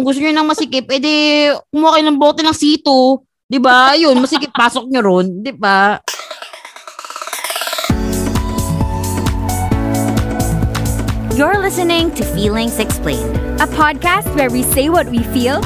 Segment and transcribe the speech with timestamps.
[0.00, 3.20] kung gusto niyo ng masikip, edi kumuha kayo ng bote ng sito.
[3.52, 3.92] 'Di ba?
[4.00, 6.00] Yun, masikip pasok niyo ron, 'di ba?
[11.36, 15.60] You're listening to Feelings Explained, a podcast where we say what we feel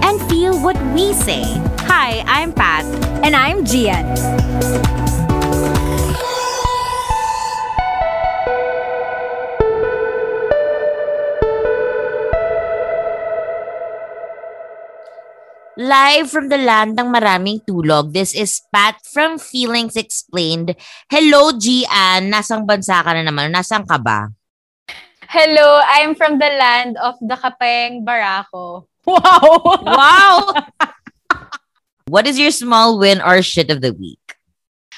[0.00, 1.44] and feel what we say.
[1.84, 2.88] Hi, I'm Pat.
[3.20, 4.08] And I'm Gian.
[15.76, 20.72] Live from the land ng maraming tulog, this is Pat from Feelings Explained.
[21.12, 22.32] Hello, Gian.
[22.32, 23.52] Nasang bansa ka na naman?
[23.52, 24.32] Nasang ka ba?
[25.28, 28.88] Hello, I'm from the land of the Kapeng Barako.
[29.04, 29.44] Wow!
[29.84, 30.36] wow!
[32.08, 34.25] what is your small win or shit of the week?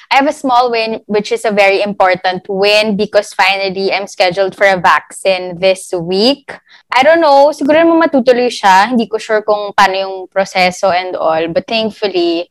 [0.09, 4.57] I have a small win, which is a very important win because finally I'm scheduled
[4.57, 6.49] for a vaccine this week.
[6.89, 8.89] I don't know, siguro mo matutuloy siya.
[8.89, 11.53] Hindi ko sure kung paano yung proseso and all.
[11.53, 12.49] But thankfully,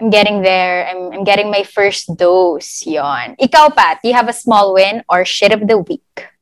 [0.00, 0.88] I'm getting there.
[0.88, 2.88] I'm, I'm getting my first dose.
[2.88, 3.36] Yon.
[3.36, 6.32] Ikaw, Pat, you have a small win or shit of the week?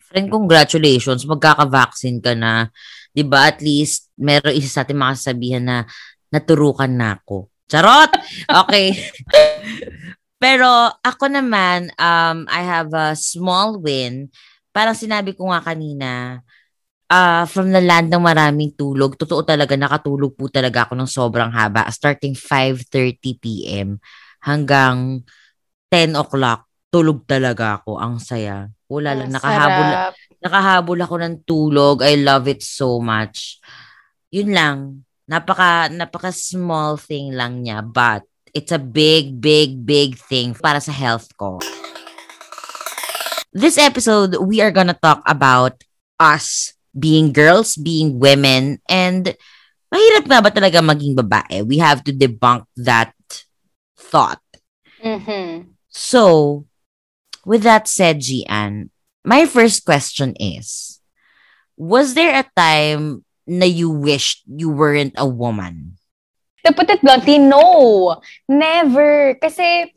[0.00, 1.28] Friend, congratulations.
[1.28, 2.72] Magkaka-vaccine ka na.
[3.12, 3.52] 'Di ba?
[3.52, 5.76] At least, meron isa sa ating makasabihan na
[6.32, 7.49] naturukan na ako.
[7.70, 8.10] Charot!
[8.50, 8.98] Okay.
[10.42, 14.34] Pero ako naman, um, I have a small win.
[14.74, 16.42] Parang sinabi ko nga kanina,
[17.06, 21.52] uh, from the land ng maraming tulog, totoo talaga, nakatulog po talaga ako ng sobrang
[21.54, 21.86] haba.
[21.94, 24.02] Starting 5.30 p.m.
[24.42, 25.22] hanggang
[25.92, 28.02] 10 o'clock, tulog talaga ako.
[28.02, 28.66] Ang saya.
[28.90, 29.88] Wala lang, nakahabol,
[30.42, 32.02] nakahabol ako ng tulog.
[32.02, 33.62] I love it so much.
[34.34, 34.78] Yun lang
[35.30, 40.90] napaka napaka small thing lang niya but it's a big big big thing para sa
[40.90, 41.62] health ko.
[43.54, 45.78] This episode we are gonna talk about
[46.18, 49.30] us being girls, being women and
[49.94, 51.62] mahirap nga ba talaga maging babae?
[51.62, 53.14] We have to debunk that
[53.94, 54.42] thought.
[54.98, 55.70] Mm-hmm.
[55.90, 56.66] So,
[57.46, 58.90] with that said, Gian,
[59.22, 60.98] my first question is,
[61.78, 65.96] was there a time na you wished you weren't a woman?
[66.66, 68.20] To put it bluntly, no.
[68.44, 69.34] Never.
[69.40, 69.92] Kasi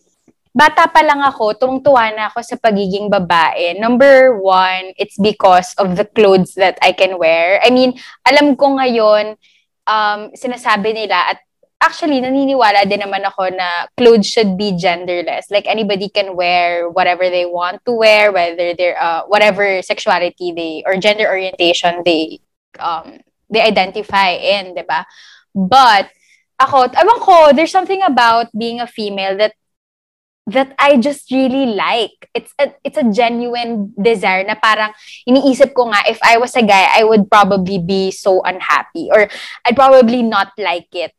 [0.54, 3.76] bata pa lang ako, tuwang-tuwa na ako sa pagiging babae.
[3.82, 7.60] Number one, it's because of the clothes that I can wear.
[7.66, 9.36] I mean, alam ko ngayon,
[9.90, 11.44] um, sinasabi nila at
[11.84, 15.52] actually, naniniwala din naman ako na clothes should be genderless.
[15.52, 20.88] Like, anybody can wear whatever they want to wear, whether they're, uh, whatever sexuality they,
[20.88, 22.40] or gender orientation they,
[22.80, 23.20] um,
[23.54, 25.06] they identify in, di ba?
[25.54, 26.10] But,
[26.58, 29.54] ako, ewan ko, there's something about being a female that
[30.48, 32.28] that I just really like.
[32.34, 34.92] It's a, it's a genuine desire na parang
[35.28, 39.30] iniisip ko nga, if I was a guy, I would probably be so unhappy or
[39.64, 41.16] I'd probably not like it.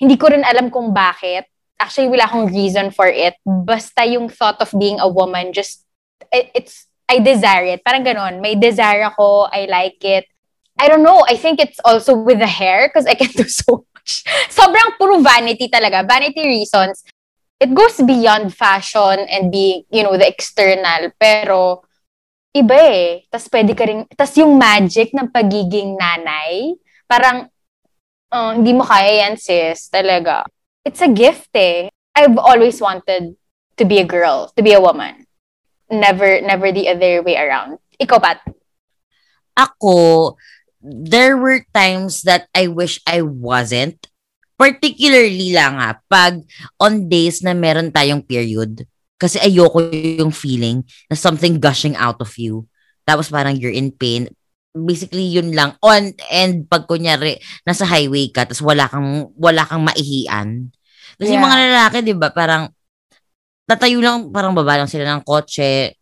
[0.00, 1.44] Hindi ko rin alam kung bakit.
[1.76, 3.36] Actually, wala akong reason for it.
[3.44, 5.84] Basta yung thought of being a woman, just,
[6.32, 7.84] it, it's, I desire it.
[7.84, 8.40] Parang ganon.
[8.40, 10.31] May desire ako, I like it.
[10.82, 11.22] I don't know.
[11.30, 14.26] I think it's also with the hair because I can do so much.
[14.50, 16.02] Sobrang puro vanity talaga.
[16.02, 17.06] Vanity reasons.
[17.62, 21.14] It goes beyond fashion and being, you know, the external.
[21.22, 21.86] Pero,
[22.50, 23.30] iba eh.
[23.30, 26.74] Tapos pwede ka rin, tapos yung magic ng pagiging nanay,
[27.06, 27.46] parang,
[28.34, 29.86] uh, hindi mo kaya yan, sis.
[29.86, 30.42] Talaga.
[30.82, 31.94] It's a gift eh.
[32.18, 33.38] I've always wanted
[33.78, 35.30] to be a girl, to be a woman.
[35.86, 37.78] Never, never the other way around.
[38.02, 38.42] Ikaw, Pat?
[39.54, 40.34] Ako,
[40.82, 43.98] there were times that I wish I wasn't.
[44.58, 46.42] Particularly lang ha, pag
[46.78, 48.86] on days na meron tayong period,
[49.22, 52.66] kasi ayoko yung feeling na something gushing out of you.
[53.06, 54.26] Tapos parang you're in pain.
[54.74, 55.78] Basically, yun lang.
[55.78, 60.74] On and pag kunyari, nasa highway ka, tapos wala kang, wala kang maihian.
[61.18, 61.42] Kasi yeah.
[61.42, 62.66] mga lalaki, di ba, parang
[63.66, 65.94] tatayo lang, parang baba lang sila ng kotse,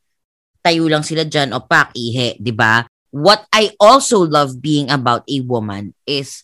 [0.65, 2.85] tayo lang sila dyan, o pak, ihe, di ba?
[3.10, 6.43] What I also love being about a woman is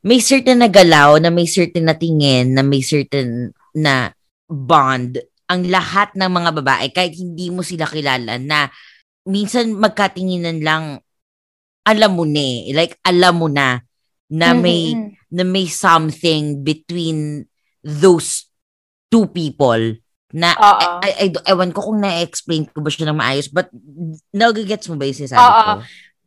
[0.00, 4.12] may certain na galaw, na may certain na tingin, na may certain na
[4.48, 8.70] bond ang lahat ng mga babae kahit hindi mo sila kilala na
[9.26, 11.02] minsan magkatinginan lang
[11.82, 12.70] alam mo na eh.
[12.70, 13.82] like alam mo na
[14.30, 15.34] na may mm-hmm.
[15.34, 17.42] na may something between
[17.82, 18.46] those
[19.10, 19.98] two people
[20.30, 23.66] na, I, I, I, ewan ko kung na-explain ko ba siya ng maayos, but
[24.30, 25.72] nagigets mo ba yung sinasabi ko?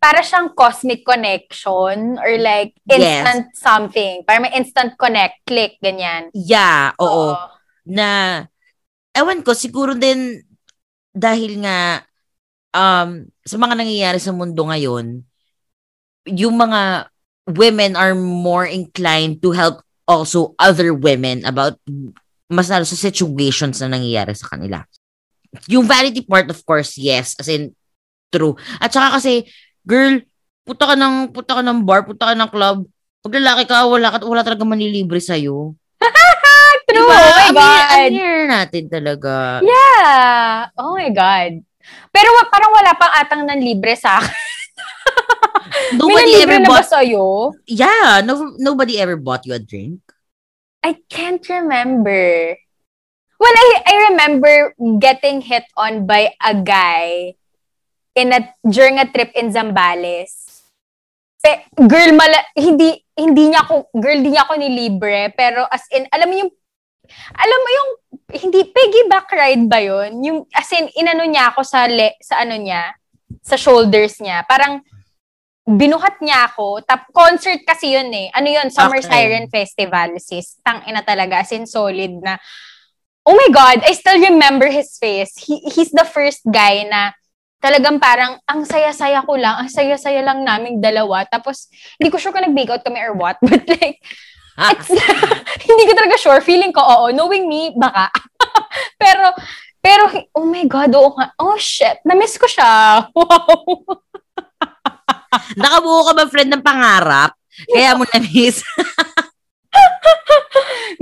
[0.03, 3.55] Para siyang cosmic connection or like instant yes.
[3.55, 4.27] something.
[4.27, 6.27] Para may instant connect, click, ganyan.
[6.35, 7.31] Yeah, oo.
[7.31, 7.47] Uh-oh.
[7.87, 8.43] Na,
[9.15, 10.43] ewan ko, siguro din
[11.15, 12.03] dahil nga
[12.75, 15.23] um, sa mga nangyayari sa mundo ngayon,
[16.27, 17.07] yung mga
[17.47, 21.79] women are more inclined to help also other women about
[22.53, 24.85] mas lalo sa situations na nangyayari sa kanila.
[25.69, 27.33] Yung vanity part, of course, yes.
[27.37, 27.73] As in,
[28.29, 28.53] true.
[28.77, 29.45] At saka kasi,
[29.85, 30.21] girl,
[30.63, 32.85] puta ka ng, puta ka ng bar, puta ka ng club.
[33.21, 35.73] Pag lalaki ka, wala, ka, wala talaga manilibre sa'yo.
[36.83, 36.99] True.
[36.99, 37.15] Diba?
[37.15, 38.11] Oh my God.
[38.11, 39.63] amir natin talaga.
[39.63, 40.67] Yeah.
[40.75, 41.63] Oh my God.
[42.11, 44.35] Pero wa- parang wala pang atang ng libre sa akin.
[45.95, 47.23] May Nobody libre ever na ba bought, sa'yo?
[47.65, 50.03] yeah, no, nobody ever bought you a drink.
[50.83, 52.55] I can't remember.
[53.39, 57.35] Well, I, I remember getting hit on by a guy
[58.15, 60.63] in a during a trip in Zambales.
[61.43, 66.07] Pe, girl, mala, hindi hindi niya ako girl, hindi niya ako nilibre, pero as in
[66.11, 66.51] alam mo yung
[67.35, 67.89] alam mo yung
[68.39, 70.23] hindi piggyback ride ba yun?
[70.23, 72.95] Yung as in inano niya ako sa le, sa ano niya,
[73.43, 74.47] sa shoulders niya.
[74.47, 74.79] Parang
[75.63, 76.83] binuhat niya ako.
[76.83, 78.27] Tap concert kasi yun eh.
[78.35, 78.67] Ano yun?
[78.67, 79.07] Summer Okay.
[79.07, 80.59] Siren Festival, sis.
[80.59, 81.43] Tang ina talaga.
[81.43, 82.35] As in solid na.
[83.23, 85.39] Oh my God, I still remember his face.
[85.39, 87.15] He, he's the first guy na
[87.63, 91.23] talagang parang ang saya-saya ko lang, ang saya-saya lang naming dalawa.
[91.31, 93.39] Tapos, hindi ko sure kung nag-make out kami or what.
[93.47, 94.03] But like,
[94.75, 94.91] it's,
[95.71, 96.43] hindi ko talaga sure.
[96.43, 97.15] Feeling ko, oo.
[97.15, 98.11] Knowing me, baka.
[99.01, 99.31] pero,
[99.79, 101.31] pero, oh my God, oo nga.
[101.39, 103.07] Oh shit, na-miss ko siya.
[103.15, 104.03] Wow.
[105.61, 107.33] Nakabuo ka ba, friend, ng pangarap?
[107.69, 108.61] Kaya mo na-miss.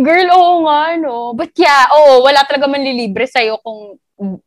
[0.02, 1.34] Girl, oo nga, no.
[1.36, 4.00] But yeah, oo, wala talaga manlilibre sa'yo kung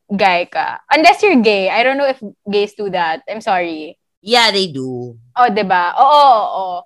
[0.08, 0.80] guy ka.
[0.90, 1.68] Unless you're gay.
[1.68, 3.22] I don't know if gays do that.
[3.28, 3.98] I'm sorry.
[4.24, 5.20] yeah, they do.
[5.36, 5.92] Oh, 'di ba?
[6.00, 6.78] Oo, oo, oo.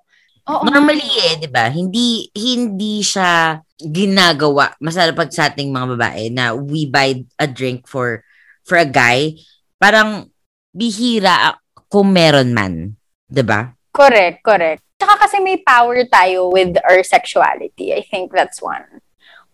[0.49, 1.71] Oo, Normally eh, 'di ba?
[1.71, 7.87] Hindi hindi siya ginagawa masala pag sa ating mga babae na we buy a drink
[7.87, 8.25] for
[8.67, 9.39] for a guy.
[9.79, 10.27] Parang
[10.75, 11.55] bihira
[11.89, 12.93] kung meron man,
[13.27, 13.73] 'di ba?
[13.89, 14.85] Correct, correct.
[15.01, 17.91] Tsaka kasi may power tayo with our sexuality.
[17.91, 19.01] I think that's one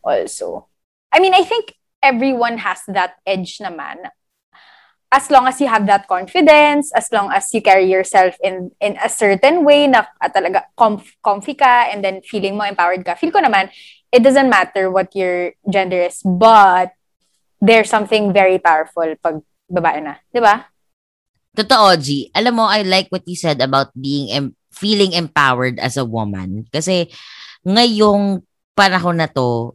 [0.04, 0.68] also.
[1.10, 1.74] I mean, I think
[2.04, 4.12] everyone has that edge naman.
[5.10, 9.00] As long as you have that confidence, as long as you carry yourself in in
[9.00, 13.16] a certain way na ah, talaga comf- comfy ka and then feeling mo empowered ka.
[13.16, 13.72] Feel ko naman,
[14.12, 16.92] it doesn't matter what your gender is, but
[17.64, 19.40] there's something very powerful pag
[19.72, 20.20] babae na.
[20.36, 20.75] Di ba?
[21.56, 22.30] Totoo, G.
[22.36, 26.68] Alam mo, I like what you said about being em- feeling empowered as a woman.
[26.68, 27.08] Kasi
[27.64, 28.44] ngayong
[28.76, 29.74] panahon na to,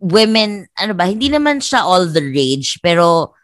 [0.00, 3.36] women, ano ba, hindi naman siya all the rage, pero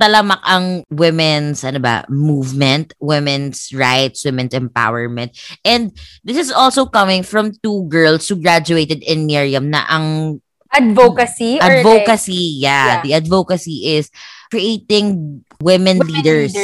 [0.00, 5.36] talamak ang women's, ano ba, movement, women's rights, women's empowerment.
[5.60, 5.92] And
[6.24, 10.40] this is also coming from two girls who graduated in Miriam na ang
[10.70, 12.86] Advocacy or like- advocacy, Yeah.
[12.86, 14.08] yeah, the advocacy is
[14.48, 16.54] creating women, women leaders.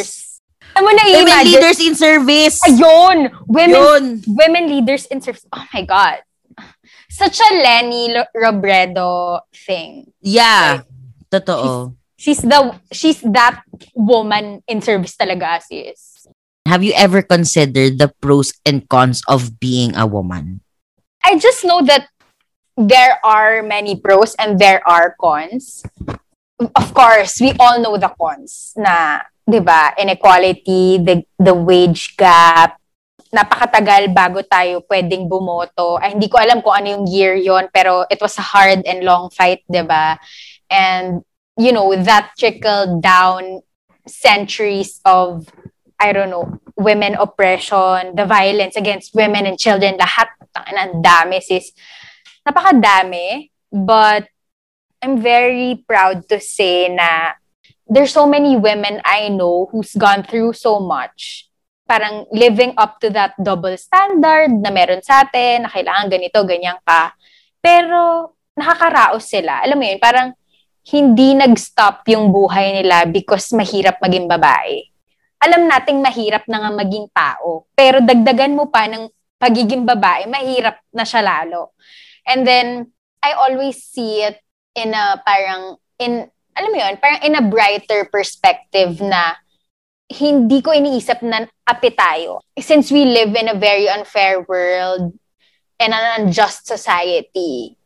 [0.77, 2.61] Alam mo na Women imagine leaders in service.
[2.69, 3.19] Ayun!
[3.49, 4.05] Women, Yun.
[4.29, 5.49] women leaders in service.
[5.49, 6.21] Oh my God.
[7.09, 10.13] Such a Lenny Robredo thing.
[10.21, 10.85] Yeah.
[11.33, 11.97] Totoo.
[12.21, 13.65] She's the, she's that
[13.97, 16.29] woman in service talaga, sis.
[16.69, 20.61] Have you ever considered the pros and cons of being a woman?
[21.25, 22.09] I just know that
[22.77, 25.85] there are many pros and there are cons.
[26.61, 32.77] Of course, we all know the cons na, 'di ba, inequality, the the wage gap,
[33.31, 36.03] napakatagal bago tayo pwedeng bumoto.
[36.03, 39.07] Ay, hindi ko alam kung ano yung year yon pero it was a hard and
[39.07, 40.19] long fight, 'di ba?
[40.67, 41.23] And
[41.57, 43.63] you know, that trickled down
[44.05, 45.47] centuries of
[45.97, 51.73] I don't know, women oppression, the violence against women and children, lahat, ang dami, sis.
[52.45, 54.29] Napakadami, but
[55.01, 57.33] I'm very proud to say na
[57.87, 61.47] there's so many women I know who's gone through so much.
[61.87, 66.83] Parang living up to that double standard na meron sa atin, na kailangan ganito, ganyan
[66.83, 67.15] ka.
[67.63, 69.63] Pero nakakaraos sila.
[69.63, 70.35] Alam mo yun, parang
[70.91, 74.83] hindi nag-stop yung buhay nila because mahirap maging babae.
[75.43, 77.71] Alam nating mahirap na nga maging tao.
[77.75, 79.07] Pero dagdagan mo pa ng
[79.39, 81.77] pagiging babae, mahirap na siya lalo.
[82.27, 82.91] And then,
[83.23, 84.43] I always see it
[84.75, 89.37] in a parang, in, alam mo yun, parang in a brighter perspective na
[90.09, 92.41] hindi ko iniisip na api tayo.
[92.57, 95.13] Since we live in a very unfair world
[95.77, 97.77] and an unjust society,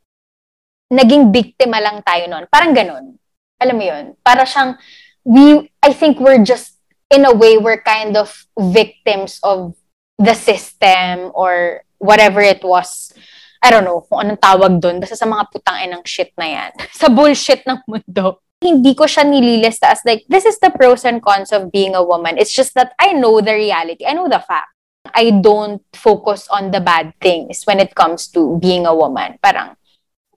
[0.92, 2.46] naging biktima lang tayo noon.
[2.46, 3.18] Parang ganun.
[3.58, 4.04] Alam mo yun?
[4.22, 4.78] Para siyang,
[5.26, 6.78] we, I think we're just,
[7.10, 9.74] in a way, we're kind of victims of
[10.20, 13.12] the system or whatever it was.
[13.60, 15.00] I don't know kung anong tawag doon.
[15.00, 16.70] Basta sa mga putang ng shit na yan.
[17.00, 18.40] sa bullshit ng mundo.
[18.60, 22.04] Hindi ko siya nililista as like, this is the pros and cons of being a
[22.04, 22.36] woman.
[22.36, 24.04] It's just that I know the reality.
[24.04, 24.68] I know the fact.
[25.16, 29.40] I don't focus on the bad things when it comes to being a woman.
[29.40, 29.72] Parang,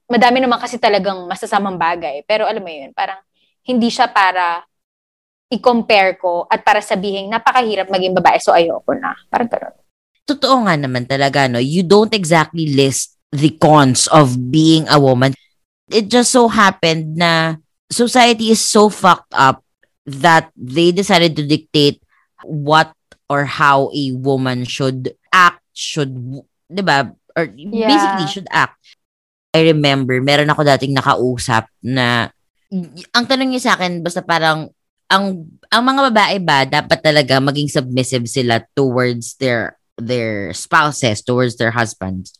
[0.07, 2.23] madami naman kasi talagang masasamang bagay.
[2.23, 3.19] Pero alam mo yun, parang
[3.67, 4.63] hindi siya para
[5.51, 9.13] i-compare ko at para sabihin, napakahirap maging babae, so ayoko na.
[9.27, 9.75] Parang gano'n.
[10.23, 11.59] Totoo nga naman talaga, no?
[11.59, 15.35] You don't exactly list the cons of being a woman.
[15.91, 17.59] It just so happened na
[17.93, 19.61] society is so fucked up
[20.09, 22.01] that they decided to dictate
[22.43, 22.91] what
[23.29, 26.11] or how a woman should act, should,
[26.67, 27.13] di ba?
[27.37, 27.87] Or yeah.
[27.87, 28.77] basically, should act.
[29.53, 32.33] I remember, meron ako dating nakausap na,
[33.13, 34.73] ang tanong niya sa akin, basta parang,
[35.13, 41.53] ang ang mga babae ba dapat talaga maging submissive sila towards their their spouses, towards
[41.61, 42.33] their husbands.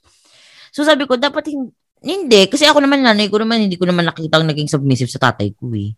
[0.74, 1.53] So sabi ko, dapat
[2.03, 2.41] hindi.
[2.51, 5.55] Kasi ako naman, nanay ko naman, hindi ko naman nakita ang naging submissive sa tatay
[5.55, 5.95] ko eh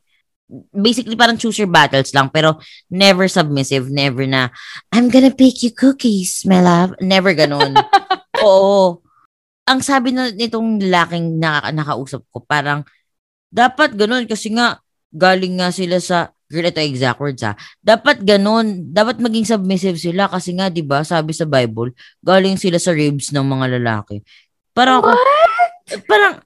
[0.70, 4.54] basically parang choose your battles lang pero never submissive, never na
[4.94, 6.94] I'm gonna bake you cookies, my love.
[7.02, 7.74] Never ganun.
[8.46, 9.02] Oo.
[9.66, 12.86] Ang sabi na nitong laking naka, nakausap ko, parang
[13.50, 14.78] dapat ganun kasi nga
[15.10, 17.58] galing nga sila sa girl ito exact words ha.
[17.82, 22.78] Dapat ganun, dapat maging submissive sila kasi nga 'di ba, sabi sa Bible, galing sila
[22.78, 24.22] sa ribs ng mga lalaki.
[24.76, 25.18] Parang What?
[26.10, 26.42] Parang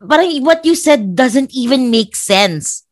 [0.00, 2.84] parang what you said doesn't even make sense.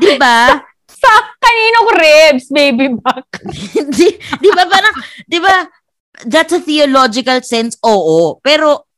[0.00, 0.60] Di ba?
[0.98, 3.28] Sa kaninong ribs, baby back?
[3.96, 4.94] di, di ba parang,
[5.30, 5.68] di ba,
[6.26, 8.42] that's a theological sense, oo.
[8.42, 8.88] Pero,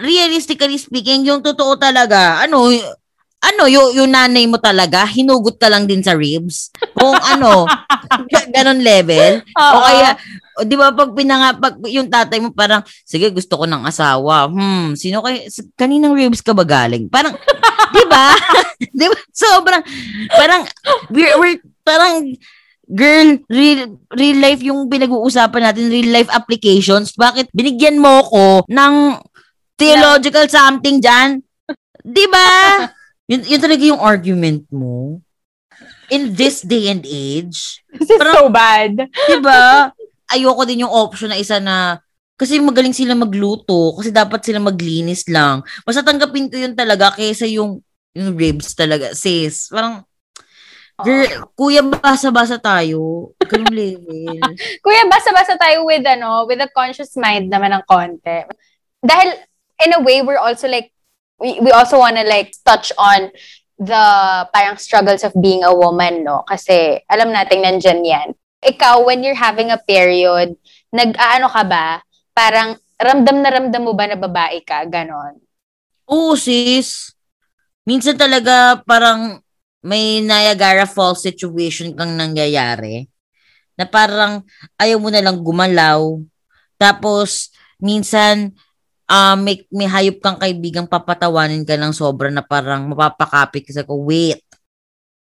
[0.00, 2.72] realistically speaking, yung totoo talaga, ano,
[3.42, 6.70] ano, yung, yung nanay mo talaga, hinugot ka lang din sa ribs.
[6.94, 7.66] Kung ano,
[8.54, 9.42] ganon level.
[9.42, 9.74] Uh-oh.
[9.74, 10.10] O kaya,
[10.54, 14.46] o, di ba, pag pinanga, pag yung tatay mo parang, sige, gusto ko ng asawa.
[14.46, 17.10] Hmm, sino kay, kaninang ribs ka ba galing?
[17.10, 17.34] Parang,
[17.90, 18.30] di ba?
[19.02, 19.18] di ba?
[19.34, 19.82] Sobrang,
[20.38, 20.62] parang,
[21.10, 22.38] we're, we're, parang,
[22.86, 27.10] girl, real, real life yung pinag-uusapan natin, real life applications.
[27.18, 29.18] Bakit binigyan mo ko ng
[29.74, 31.42] theological something dyan?
[32.06, 32.50] Di ba?
[33.32, 35.24] Yun, yun talaga yung argument mo.
[36.12, 37.80] In this day and age.
[37.96, 39.08] This is parang, so bad.
[39.08, 39.88] Diba?
[40.28, 41.96] Ayoko din yung option na isa na
[42.36, 43.96] kasi magaling sila magluto.
[43.96, 45.64] Kasi dapat sila maglinis lang.
[45.88, 47.80] Basta tanggapin ko yun talaga kaysa yung,
[48.12, 49.16] yung ribs talaga.
[49.16, 50.04] Sis, parang,
[51.00, 51.48] Girl, oh.
[51.56, 53.32] kuya, basa-basa tayo.
[53.48, 54.38] Ganun level.
[54.84, 58.44] kuya, basa-basa tayo with, ano, with a conscious mind naman ng konti.
[59.00, 59.34] Dahil,
[59.82, 60.91] in a way, we're also like,
[61.42, 63.34] we, we also want to like touch on
[63.82, 64.04] the
[64.54, 66.46] parang struggles of being a woman, no?
[66.46, 68.28] Kasi alam natin nandyan yan.
[68.62, 70.54] Ikaw, when you're having a period,
[70.94, 71.98] nag-aano ka ba?
[72.30, 74.86] Parang ramdam na ramdam mo ba na babae ka?
[74.86, 75.42] Ganon.
[76.06, 77.10] Oo, sis.
[77.82, 79.42] Minsan talaga parang
[79.82, 83.10] may Niagara Falls situation kang nangyayari
[83.74, 84.46] na parang
[84.78, 86.22] ayaw mo na lang gumalaw.
[86.78, 87.50] Tapos,
[87.82, 88.54] minsan,
[89.12, 94.00] uh, may, may hayop kang kaibigang papatawanin ka ng sobra na parang mapapakapit kasi ko,
[94.00, 94.40] wait,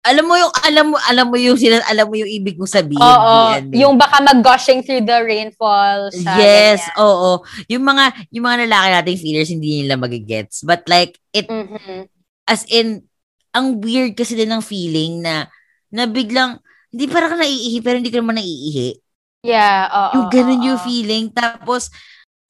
[0.05, 3.01] alam mo yung alam mo alam mo yung sila alam mo yung ibig kong sabihin
[3.01, 7.01] oo yan, yung baka mag-gushing through the rainfall sa yes ganyan.
[7.01, 7.31] oo.
[7.73, 10.61] Yung mga yung mga lalaki nating feelers hindi nila magigets.
[10.61, 12.05] But like it mm-hmm.
[12.45, 13.09] as in
[13.49, 15.49] ang weird kasi din ng feeling na
[15.89, 16.61] na biglang
[16.93, 19.01] hindi parang naiihi pero hindi ka naman naiihi.
[19.41, 21.33] Yeah oo yung ganun oo, yung feeling.
[21.33, 21.89] Tapos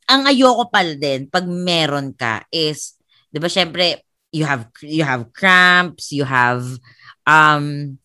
[0.05, 2.97] ang ayoko pala din pag meron ka is
[3.33, 6.63] 'di ba syempre you have you have cramps, you have
[7.23, 7.97] um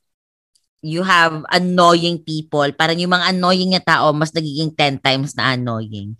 [0.80, 2.64] you have annoying people.
[2.72, 6.16] Parang yung mga annoying na tao mas nagiging 10 times na annoying.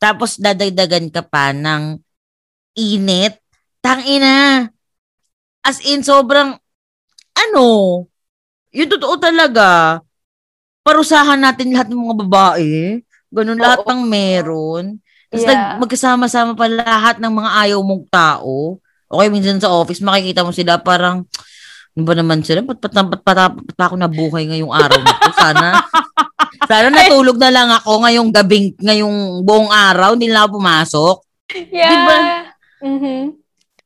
[0.00, 2.00] Tapos dadagdagan ka pa ng
[2.76, 3.40] init.
[3.80, 4.68] Tangina.
[5.66, 6.56] As in sobrang
[7.36, 7.68] ano,
[8.72, 10.00] yung totoo talaga,
[10.86, 13.02] parusahan natin lahat ng mga babae.
[13.36, 13.64] Ganun, Oo.
[13.64, 14.84] lahat ng meron.
[15.28, 15.76] Tapos yeah.
[15.76, 18.80] magkasama-sama pa lahat ng mga ayaw mong tao.
[19.06, 21.28] Okay, minsan sa office, makikita mo sila parang,
[21.92, 22.64] ano ba naman sila?
[22.64, 25.30] Ba't, ba't, ba't, ba't, ba't ako nabuhay ngayong araw na to?
[25.36, 25.66] Sana,
[26.70, 31.22] sana natulog na lang ako ngayong gabing, ngayong buong araw, hindi na pumasok.
[31.70, 31.92] Yeah.
[31.92, 32.16] Diba?
[32.82, 33.20] Mm-hmm.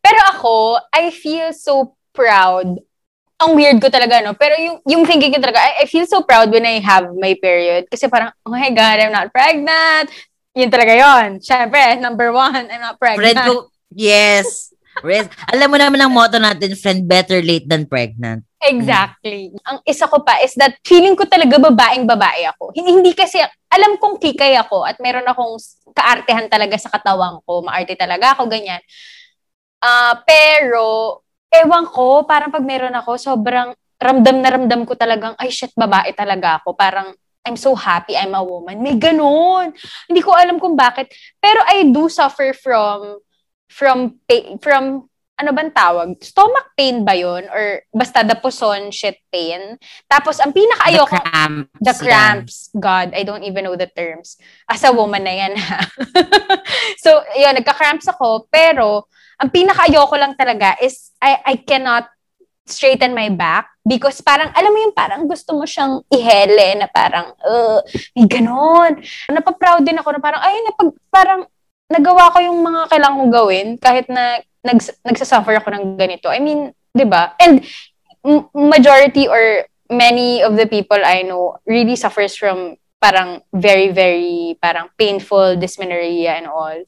[0.00, 2.80] Pero ako, I feel so proud
[3.40, 4.36] ang weird ko talaga, no?
[4.36, 7.32] Pero yung, yung thinking ko talaga, I, I feel so proud when I have my
[7.40, 7.88] period.
[7.88, 10.12] Kasi parang, oh my God, I'm not pregnant.
[10.52, 13.40] Yun talaga yon Siyempre, number one, I'm not pregnant.
[13.40, 14.76] Friend ko, yes.
[15.00, 18.44] Friend, alam mo naman ang motto natin, friend, better late than pregnant.
[18.60, 19.56] Exactly.
[19.56, 19.62] Mm.
[19.64, 22.76] Ang isa ko pa is that feeling ko talaga babaeng babae ako.
[22.76, 23.40] Hindi, hindi kasi,
[23.72, 25.56] alam kong kikay ako at meron akong
[25.96, 27.64] kaartehan talaga sa katawang ko.
[27.64, 28.84] Maarte talaga ako, ganyan.
[29.80, 30.84] Uh, pero,
[31.50, 36.14] ewan ko, parang pag meron ako, sobrang ramdam na ramdam ko talagang, ay shit, babae
[36.16, 36.72] talaga ako.
[36.78, 37.12] Parang,
[37.44, 38.84] I'm so happy I'm a woman.
[38.84, 39.72] May ganun.
[40.08, 41.08] Hindi ko alam kung bakit.
[41.40, 43.16] Pero I do suffer from
[43.70, 45.08] from pain, from
[45.40, 46.20] ano bang tawag?
[46.20, 47.48] Stomach pain ba yun?
[47.48, 49.80] Or basta the puson shit pain?
[50.04, 51.16] Tapos, ang pinaka-ayoko...
[51.16, 51.80] The cramps.
[51.80, 52.56] The cramps.
[52.68, 52.76] Yeah.
[52.76, 54.36] God, I don't even know the terms.
[54.68, 55.80] As a woman na yan, ha?
[57.04, 58.52] so, yun, nagka-cramps ako.
[58.52, 59.08] Pero,
[59.40, 62.06] ang pinaka-ayoko lang talaga is I, I cannot
[62.68, 67.34] straighten my back because parang, alam mo yung parang gusto mo siyang ihele na parang,
[67.42, 67.80] uh,
[68.14, 69.00] may ganon.
[69.26, 71.40] Napaproud din ako na parang, ay, napag, parang,
[71.90, 76.30] nagawa ko yung mga kailangan kong gawin kahit na nags, nagsasuffer ako ng ganito.
[76.30, 77.34] I mean, 'di ba?
[77.42, 77.66] And
[78.54, 84.92] majority or many of the people I know really suffers from parang very very parang
[84.94, 86.78] painful dysmenorrhea and all.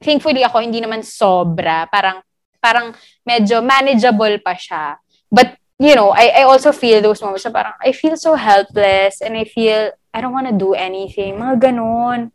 [0.00, 2.20] Thankfully ako hindi naman sobra, parang
[2.60, 2.92] parang
[3.24, 5.00] medyo manageable pa siya.
[5.32, 9.24] But you know, I I also feel those moments na parang I feel so helpless
[9.24, 11.36] and I feel I don't want to do anything.
[11.36, 12.32] Mga ganun.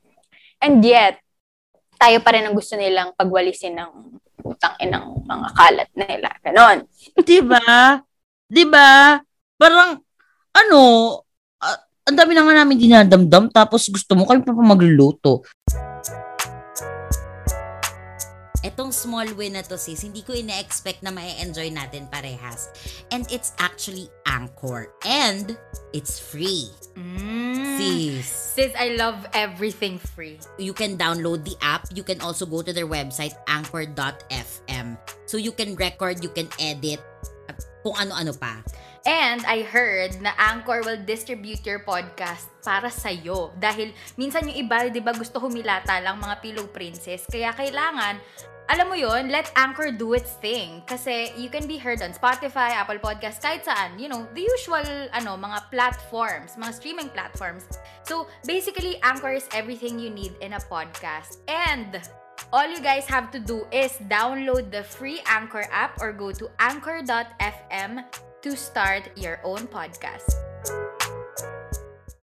[0.62, 1.18] And yet,
[1.98, 3.92] tayo pa rin ang gusto nilang pagwalisin ng
[4.46, 6.30] utang inang mga kalat nila.
[6.42, 6.78] Ganon.
[7.28, 7.98] Di ba?
[8.46, 9.18] Di ba?
[9.58, 9.98] Parang,
[10.54, 10.82] ano,
[11.62, 15.46] uh, ang dami na nga namin dinadamdam tapos gusto mo kayo pa magluluto.
[18.82, 22.74] Etong small win na to sis, hindi ko ina-expect na ma-enjoy natin parehas.
[23.14, 24.90] And it's actually Anchor.
[25.06, 25.54] And
[25.94, 26.66] it's free.
[26.98, 27.78] Mm.
[27.78, 28.26] Sis.
[28.26, 30.42] Sis, I love everything free.
[30.58, 31.94] You can download the app.
[31.94, 34.98] You can also go to their website, anchor.fm.
[35.30, 37.06] So you can record, you can edit,
[37.86, 38.66] kung ano-ano pa.
[39.02, 43.50] And I heard na Anchor will distribute your podcast para sa'yo.
[43.58, 47.26] Dahil minsan yung iba, di ba, gusto humilata lang mga pillow princess.
[47.26, 48.22] Kaya kailangan
[48.72, 50.80] alam mo yon let Anchor do its thing.
[50.88, 54.00] Kasi you can be heard on Spotify, Apple Podcasts, kahit saan.
[54.00, 57.68] You know, the usual, ano, mga platforms, mga streaming platforms.
[58.08, 61.44] So, basically, Anchor is everything you need in a podcast.
[61.52, 62.00] And,
[62.56, 66.48] all you guys have to do is download the free Anchor app or go to
[66.60, 68.08] anchor.fm
[68.42, 70.26] to start your own podcast.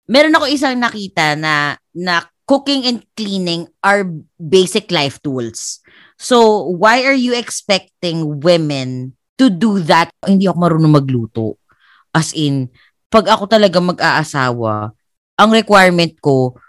[0.09, 4.05] Meron ako isang nakita na na cooking and cleaning are
[4.37, 5.81] basic life tools.
[6.21, 10.13] So, why are you expecting women to do that?
[10.21, 11.57] Hindi ako marunong magluto.
[12.13, 12.69] As in,
[13.09, 14.93] pag ako talaga mag-aasawa,
[15.41, 16.61] ang requirement ko,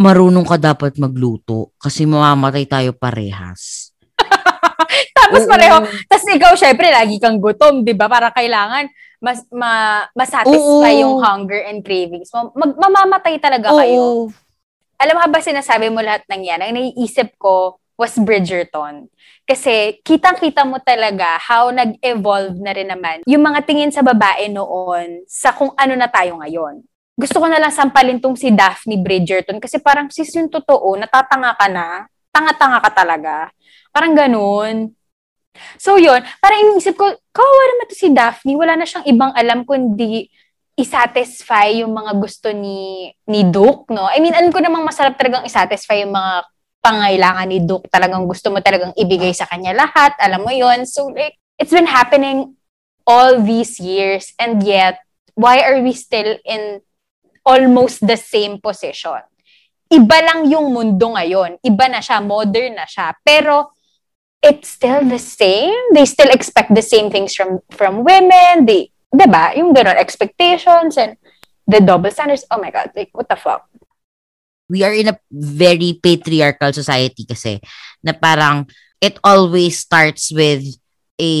[0.00, 3.89] marunong ka dapat magluto kasi mamamatay tayo parehas.
[5.18, 5.50] Tapos Oo.
[5.50, 5.76] pareho.
[6.08, 8.08] Tapos ikaw, syempre, lagi kang gutom, di ba?
[8.08, 8.88] Para kailangan
[9.20, 11.00] mas ma, masatisfy Oo.
[11.04, 12.56] yung hunger and cravings mo.
[12.56, 13.78] Mag, mamamatay talaga Oo.
[13.78, 14.02] kayo.
[14.96, 16.60] Alam mo ba sinasabi mo lahat ng yan?
[16.64, 19.12] Ang naiisip ko, was Bridgerton.
[19.44, 25.20] Kasi kitang-kita mo talaga how nag-evolve na rin naman yung mga tingin sa babae noon
[25.28, 26.80] sa kung ano na tayo ngayon.
[27.20, 31.52] Gusto ko na lang sampalin tong si Daphne Bridgerton kasi parang sis yung totoo, natatanga
[31.52, 33.52] ka na, tanga-tanga ka talaga.
[33.90, 34.94] Parang ganun.
[35.76, 39.66] So yun, parang iniisip ko, kawawa naman to si Daphne, wala na siyang ibang alam
[39.66, 40.30] kundi
[40.78, 44.08] isatisfy yung mga gusto ni ni Duke, no?
[44.08, 46.48] I mean, alam ko namang masarap talagang isatisfy yung mga
[46.80, 47.86] pangailangan ni Duke.
[47.92, 50.16] Talagang gusto mo talagang ibigay sa kanya lahat.
[50.16, 52.56] Alam mo yon So, like, it's been happening
[53.04, 55.04] all these years and yet,
[55.36, 56.80] why are we still in
[57.44, 59.20] almost the same position?
[59.92, 61.60] Iba lang yung mundo ngayon.
[61.60, 63.12] Iba na siya, modern na siya.
[63.20, 63.74] Pero,
[64.42, 65.76] it's still the same.
[65.92, 68.66] They still expect the same things from from women.
[68.66, 69.52] They, 'di ba?
[69.56, 71.20] Yung ganun expectations and
[71.68, 72.44] the double standards.
[72.50, 73.70] Oh my god, like what the fuck?
[74.70, 77.58] we are in a very patriarchal society kasi
[78.06, 78.70] na parang
[79.02, 80.62] it always starts with
[81.18, 81.34] a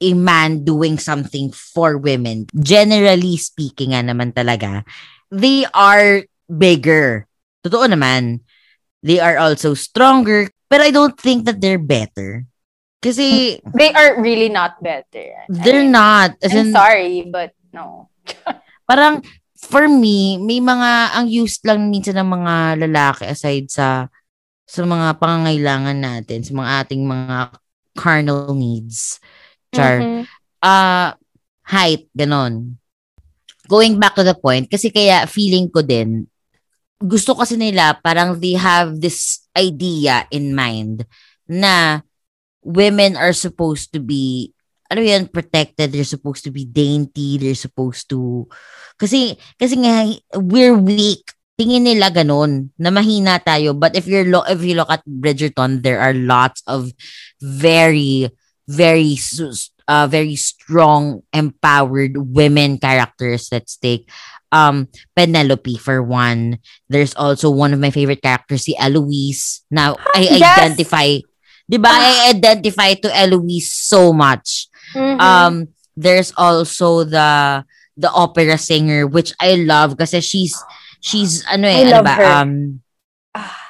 [0.00, 2.48] a man doing something for women.
[2.56, 4.88] Generally speaking nga naman talaga,
[5.28, 7.28] they are bigger.
[7.60, 8.40] Totoo naman.
[9.02, 12.46] They are also stronger, but I don't think that they're better.
[13.00, 15.44] Kasi they are really not better.
[15.48, 16.36] They're I not.
[16.42, 18.08] As I'm in, sorry, but no.
[18.88, 19.24] parang
[19.58, 22.54] for me, may mga, ang used lang minsan ng mga
[22.86, 24.06] lalaki aside sa,
[24.68, 27.36] sa mga pangangailangan natin, sa mga ating mga
[27.98, 29.18] carnal needs.
[29.74, 29.98] Char.
[29.98, 30.22] Mm-hmm.
[30.62, 31.10] Uh,
[31.66, 32.78] height, ganon.
[33.68, 36.24] Going back to the point, kasi kaya feeling ko din,
[36.98, 41.06] gusto kasi nila, parang they have this idea in mind
[41.46, 42.02] na
[42.62, 44.52] women are supposed to be
[44.88, 48.48] ano yan, protected, they're supposed to be dainty, they're supposed to,
[48.96, 50.08] kasi, kasi nga,
[50.40, 51.28] we're weak.
[51.60, 53.76] Tingin nila ganun, na mahina tayo.
[53.76, 56.94] But if you're lo- if you look at Bridgerton, there are lots of
[57.42, 58.32] very,
[58.68, 59.16] very
[59.88, 63.48] uh, very strong, empowered women characters.
[63.50, 64.08] Let's take
[64.52, 66.58] um Penelope for one.
[66.88, 69.64] There's also one of my favorite characters, si Eloise.
[69.70, 70.40] Now, I Yes!
[70.40, 71.20] identify,
[71.68, 71.88] di ba?
[71.92, 74.68] I identify to Eloise so much.
[74.94, 75.20] Mhm.
[75.20, 75.54] Um,
[75.96, 77.64] there's also the
[77.98, 80.54] the opera singer, which I love kasi she's
[81.00, 82.14] she's ano eh, I ano love ba?
[82.16, 82.24] her.
[82.44, 82.52] Um,
[83.36, 83.67] Ah.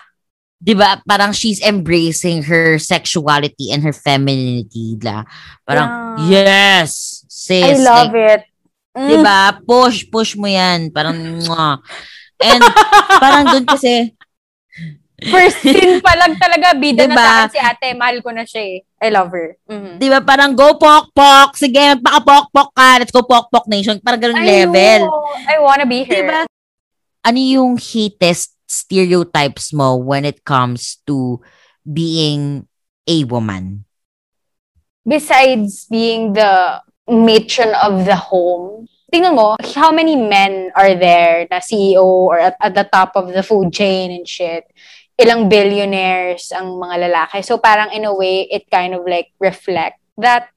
[0.59, 0.99] 'Di ba?
[1.07, 5.23] Parang she's embracing her sexuality and her femininity la.
[5.62, 7.79] Parang yes, sis.
[7.79, 8.40] I love like, it.
[8.99, 9.09] Mm.
[9.09, 9.40] 'Di ba?
[9.62, 10.90] Push, push mo 'yan.
[10.90, 11.14] Parang
[11.47, 11.79] mwah.
[12.38, 12.62] And
[13.18, 14.14] parang doon kasi
[15.18, 17.18] First scene pa lang talaga, bida na Diba?
[17.18, 17.88] sa akin si ate.
[17.99, 18.87] Mahal ko na siya eh.
[19.03, 19.59] I love her.
[19.66, 19.99] Mhm.
[19.99, 23.03] 'di ba parang go pok pok, sige magpaka-pok-pok ka.
[23.03, 23.99] Let's go pok-pok nation.
[23.99, 25.11] Parang ganun I level.
[25.11, 25.27] know.
[25.42, 26.23] I wanna be her.
[26.23, 26.40] Diba?
[27.27, 31.40] Ano yung hatest stereotypes mo when it comes to
[31.83, 32.68] being
[33.09, 33.88] a woman?
[35.09, 41.64] Besides being the matron of the home, tingnan mo, how many men are there na
[41.64, 44.68] CEO or at, at the top of the food chain and shit?
[45.18, 47.42] Ilang billionaires ang mga lalaki.
[47.42, 50.52] So parang in a way, it kind of like reflect that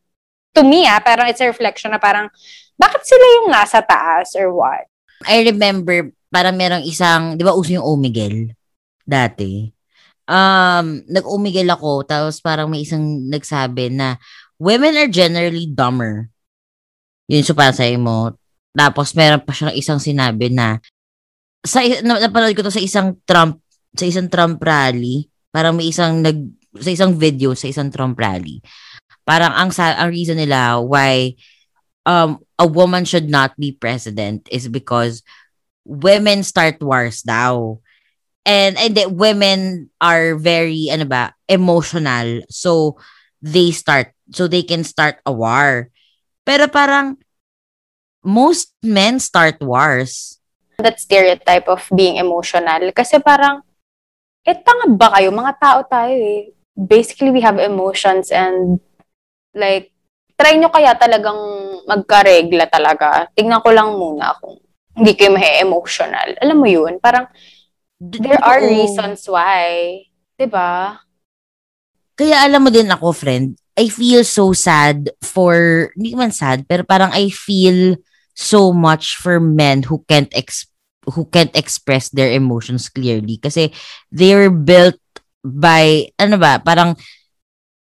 [0.54, 2.28] to me ah, parang it's a reflection na parang
[2.76, 4.89] bakit sila yung nasa taas or what?
[5.24, 8.56] I remember, parang merong isang, di ba uso yung Omigel
[9.04, 9.67] dati?
[10.32, 14.15] Um, nag-Omigel ako, tapos parang may isang nagsabi na
[14.56, 16.32] women are generally dumber.
[17.28, 18.36] Yun so parang sa'yo mo.
[18.72, 20.80] Tapos meron pa siyang isang sinabi na
[21.62, 23.62] sa na, napanood ko to sa isang Trump
[23.94, 25.28] sa isang Trump rally.
[25.52, 26.39] Parang may isang nag
[26.80, 28.63] sa isang video sa isang Trump rally.
[29.28, 31.36] Parang ang ang reason nila why
[32.08, 35.22] um a woman should not be president is because
[35.86, 37.80] women start wars daw.
[38.41, 42.41] And and the women are very ano ba, emotional.
[42.50, 42.98] So
[43.41, 45.94] they start so they can start a war.
[46.41, 47.22] Pero parang
[48.26, 50.41] most men start wars.
[50.82, 52.89] that stereotype of being emotional.
[52.91, 53.62] Kasi parang,
[54.44, 55.30] eh, tanga ba kayo?
[55.30, 56.52] Mga tao tayo eh.
[56.74, 58.82] Basically, we have emotions and
[59.54, 59.94] like,
[60.36, 61.38] try nyo kaya talagang
[61.86, 63.30] magkaregla talaga.
[63.38, 64.58] Tingnan ko lang muna kung
[64.95, 66.36] hindi kayo mahe emotional.
[66.41, 66.99] Alam mo yun?
[66.99, 67.27] Parang,
[68.01, 70.01] there are reasons why.
[70.36, 71.01] 'Di ba?
[72.17, 76.84] Kaya alam mo din ako, friend, I feel so sad for, hindi man sad, pero
[76.86, 77.97] parang I feel
[78.36, 80.67] so much for men who can't ex
[81.13, 83.73] who can't express their emotions clearly kasi
[84.13, 85.01] they're built
[85.41, 86.93] by ano ba parang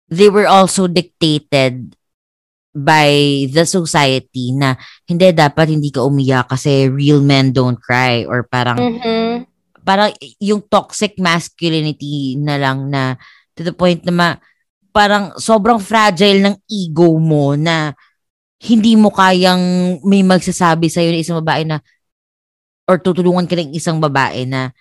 [0.08, 1.96] they were also dictated
[2.74, 4.74] by the society na
[5.06, 9.46] hindi dapat hindi ka umiyak kasi real men don't cry or parang Mhm.
[9.86, 10.10] parang
[10.42, 13.14] yung toxic masculinity na lang na
[13.54, 14.40] to the point na ma-
[14.90, 17.94] parang sobrang fragile ng ego mo na
[18.64, 19.62] hindi mo kayang
[20.02, 21.78] may magsasabi sa'yo na isang babae na
[22.90, 24.74] or tutulungan ka ng isang babae na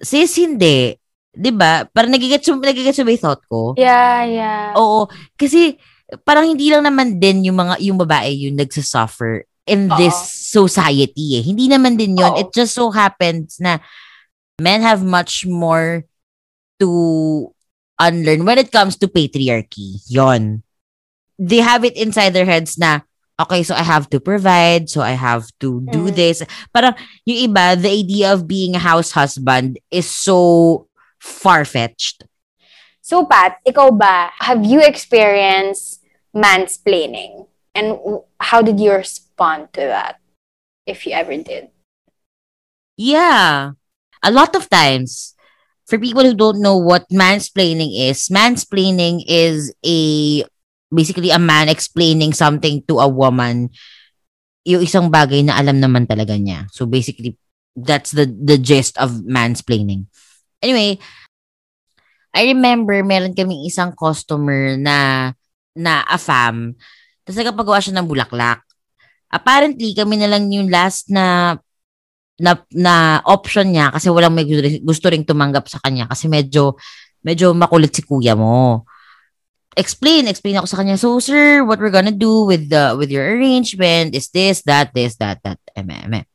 [0.00, 0.96] sis hindi
[1.34, 4.64] 'di ba parang nagigets nagigets mo ba yung thought ko Yeah, yeah.
[4.78, 5.10] Oo.
[5.34, 5.74] Kasi
[6.22, 9.96] parang hindi lang naman din yung mga yung babae yung nagsasuffer in Oo.
[9.96, 10.14] this
[10.52, 11.42] society eh.
[11.42, 12.14] Hindi naman din.
[12.20, 12.36] Oo.
[12.38, 13.80] It just so happens na
[14.60, 16.04] men have much more
[16.78, 17.50] to
[17.98, 19.98] unlearn when it comes to patriarchy.
[20.10, 20.62] Yon.
[21.38, 23.02] They have it inside their heads na
[23.34, 26.14] okay, so I have to provide, so I have to do Mm.
[26.14, 26.46] this.
[26.70, 26.94] Parang
[27.26, 30.86] yung iba, the idea of being a house husband is so
[31.18, 32.22] far-fetched.
[33.02, 36.03] So, Pat, ikaw ba, have you experienced
[36.34, 37.46] mansplaining?
[37.74, 37.98] And
[38.38, 40.20] how did you respond to that?
[40.86, 41.70] If you ever did.
[42.96, 43.72] Yeah.
[44.22, 45.34] A lot of times,
[45.86, 49.98] for people who don't know what mansplaining is, mansplaining is a
[50.92, 53.70] basically a man explaining something to a woman
[54.64, 56.64] yung isang bagay na alam naman talaga niya.
[56.72, 57.36] So basically,
[57.76, 60.08] that's the the gist of mansplaining.
[60.64, 60.96] Anyway,
[62.32, 65.32] I remember meron kaming isang customer na
[65.74, 66.72] na a fam.
[67.26, 68.62] Tapos nagpagawa siya ng bulaklak.
[69.30, 71.58] Apparently, kami na lang yung last na
[72.38, 74.46] na, na option niya kasi walang may
[74.82, 76.74] gusto ring tumanggap sa kanya kasi medyo
[77.22, 78.84] medyo makulit si kuya mo.
[79.74, 80.94] Explain, explain ako sa kanya.
[80.94, 85.18] So, sir, what we're gonna do with the with your arrangement is this, that, this,
[85.18, 86.30] that, that, eme, eme.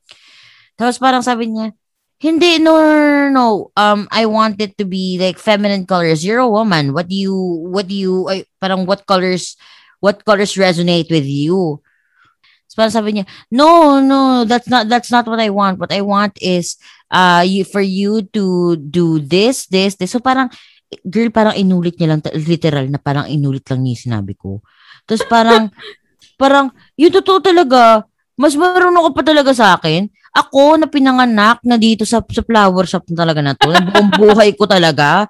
[0.75, 1.71] Tapos parang sabi niya,
[2.19, 3.47] hindi, no, no, no.
[3.79, 6.23] Um, I want it to be like feminine colors.
[6.23, 6.93] You're a woman.
[6.93, 7.36] What do you,
[7.71, 9.55] what do you, ay, parang what colors,
[10.03, 11.79] what colors resonate with you?
[12.67, 15.79] So parang sabi niya, no, no, that's not, that's not what I want.
[15.79, 16.75] What I want is,
[17.10, 20.12] uh, you, for you to do this, this, this.
[20.12, 20.51] So parang,
[21.08, 24.60] girl, parang inulit niya lang, literal na parang inulit lang niya yung sinabi ko.
[25.08, 25.71] Tapos parang,
[26.41, 26.67] parang,
[26.99, 28.03] yun totoo talaga,
[28.39, 30.08] mas marunong ka pa talaga sa akin.
[30.32, 34.12] Ako na pinanganak na dito sa, sa flower shop na talaga na to, na buong
[34.15, 35.28] buhay ko talaga,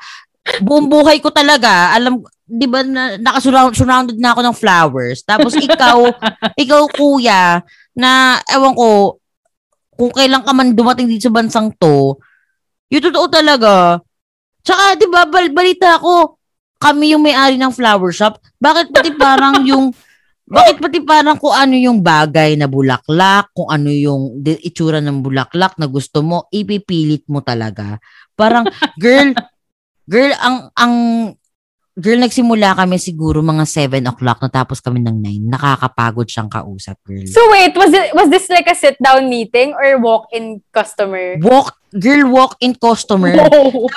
[0.61, 5.25] buong buhay ko talaga, alam, di ba, na, nakasurrounded na ako ng flowers.
[5.25, 6.05] Tapos ikaw,
[6.63, 7.65] ikaw kuya,
[7.97, 9.17] na, ewan ko,
[9.97, 12.13] kung kailan ka man dumating dito sa bansang to,
[12.93, 13.97] yung totoo talaga.
[14.61, 16.37] Tsaka, di ba, bal- balita ko,
[16.77, 18.37] kami yung may-ari ng flower shop.
[18.61, 19.91] Bakit pati parang yung
[20.49, 25.77] bakit pati parang kung ano yung bagay na bulaklak, kung ano yung itsura ng bulaklak
[25.77, 28.01] na gusto mo, ipipilit mo talaga.
[28.33, 28.65] Parang,
[29.01, 29.37] girl,
[30.09, 30.93] girl, ang, ang,
[31.97, 35.49] girl, nagsimula kami siguro mga 7 o'clock, natapos kami ng 9.
[35.49, 37.25] Nakakapagod siyang kausap, girl.
[37.25, 41.39] So wait, was it was this like a sit-down meeting or walk-in customer?
[41.41, 43.33] Walk, girl, walk-in customer.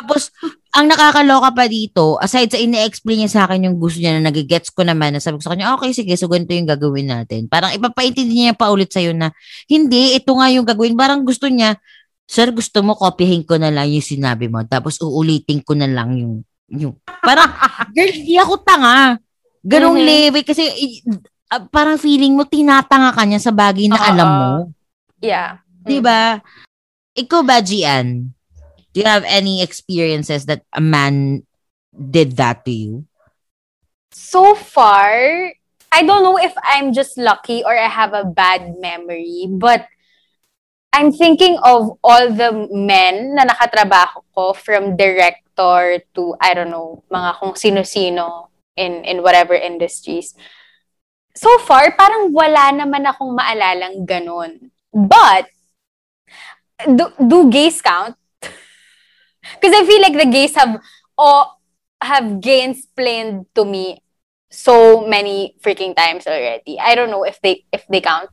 [0.02, 0.32] Tapos,
[0.72, 4.72] ang nakakaloka pa dito, aside sa ine-explain niya sa akin yung gusto niya na nagigets
[4.72, 7.44] ko naman, na sabi ko sa kanya, okay, sige, so ganito yung gagawin natin.
[7.44, 9.36] Parang ipapaintindi niya pa ulit sa'yo na,
[9.68, 10.96] hindi, ito nga yung gagawin.
[10.96, 11.76] Parang gusto niya,
[12.24, 16.16] sir, gusto mo, kopyahin ko na lang yung sinabi mo, tapos uulitin ko na lang
[16.16, 16.40] yung,
[16.72, 17.48] yung, parang,
[17.94, 19.20] girl, hindi ako tanga.
[19.62, 20.08] Ganong mm-hmm.
[20.32, 20.64] level, kasi,
[21.52, 24.52] uh, parang feeling mo, tinatanga ka niya sa bagay na uh, alam mo.
[25.20, 25.60] Yeah.
[25.84, 26.40] Diba?
[27.12, 28.32] Ikaw ba, Gian?
[28.92, 31.44] Do you have any experiences that a man
[31.92, 32.94] did that to you?
[34.12, 35.12] So far,
[35.92, 39.88] I don't know if I'm just lucky or I have a bad memory, but
[40.92, 44.96] I'm thinking of all the men na nakatrabaho ko from
[45.56, 50.34] director to, I don't know, mga kung sino-sino in, in whatever industries.
[51.34, 54.70] So far, parang wala naman akong maalalang ganun.
[54.92, 55.48] But,
[56.84, 58.16] do, do gays count?
[59.60, 60.78] Because I feel like the gays have
[61.18, 61.46] oh,
[62.00, 64.02] have gay explained to me
[64.50, 66.78] so many freaking times already.
[66.78, 68.30] I don't know if they if they count.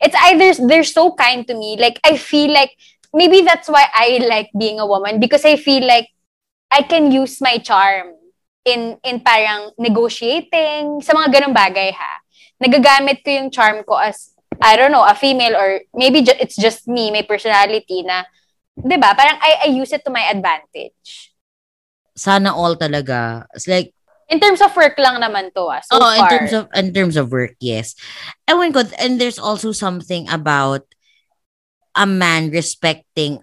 [0.00, 1.76] It's either they're so kind to me.
[1.78, 2.76] Like I feel like
[3.12, 6.08] maybe that's why I like being a woman because I feel like
[6.70, 8.14] I can use my charm
[8.64, 12.22] in in parang negotiating sa mga ganung bagay ha.
[12.62, 14.30] Nagagamit ko yung charm ko as
[14.60, 18.28] I don't know, a female or maybe ju- it's just me, my personality na
[18.76, 19.16] 'di ba?
[19.16, 21.32] Parang I, I use it to my advantage.
[22.14, 23.48] Sana all talaga.
[23.56, 23.96] It's like
[24.30, 25.82] in terms of work lang naman to ah.
[25.82, 26.16] So oh, far.
[26.16, 27.96] in terms of in terms of work, yes.
[28.46, 30.86] And when God, and there's also something about
[31.96, 33.42] a man respecting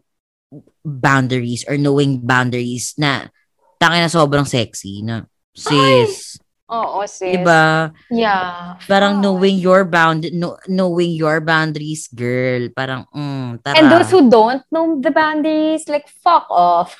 [0.88, 3.28] boundaries or knowing boundaries na
[3.76, 6.40] tangin na sobrang sexy na sis.
[6.40, 6.46] Ay!
[6.68, 7.32] Oo, sis.
[7.32, 7.96] Diba?
[8.12, 8.76] Yeah.
[8.92, 12.68] Parang knowing your bound no, knowing your boundaries, girl.
[12.76, 13.80] Parang, mm, tara.
[13.80, 17.00] And those who don't know the boundaries, like, fuck off.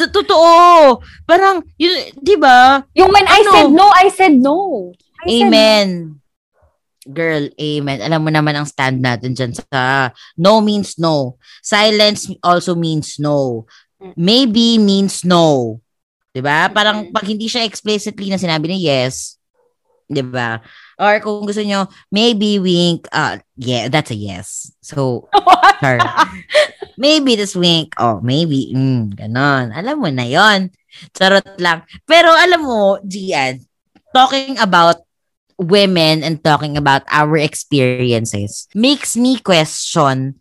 [0.00, 1.04] Totoo.
[1.28, 2.80] Parang, yun, di ba?
[2.96, 3.36] Yung when ano?
[3.36, 4.58] I said no, I said no.
[5.20, 5.86] I amen.
[6.16, 6.23] Said...
[7.04, 8.00] Girl, amen.
[8.00, 10.08] Alam mo naman ang stand natin dyan sa
[10.40, 11.36] no means no.
[11.60, 13.68] Silence also means no.
[14.16, 15.78] Maybe means no.
[16.32, 16.72] 'Di ba?
[16.72, 19.36] Parang pag hindi siya explicitly na sinabi ni yes,
[20.08, 20.64] 'di ba?
[20.98, 24.70] Or kung gusto niyo, maybe wink, uh, yeah, that's a yes.
[24.78, 25.26] So,
[25.82, 25.98] sorry.
[27.02, 29.74] maybe this wink, oh, maybe, mm, ganon.
[29.74, 30.70] Alam mo na yon
[31.10, 31.82] Charot lang.
[32.06, 33.58] Pero alam mo, Gian,
[34.14, 35.02] talking about
[35.58, 40.40] women and talking about our experiences makes me question,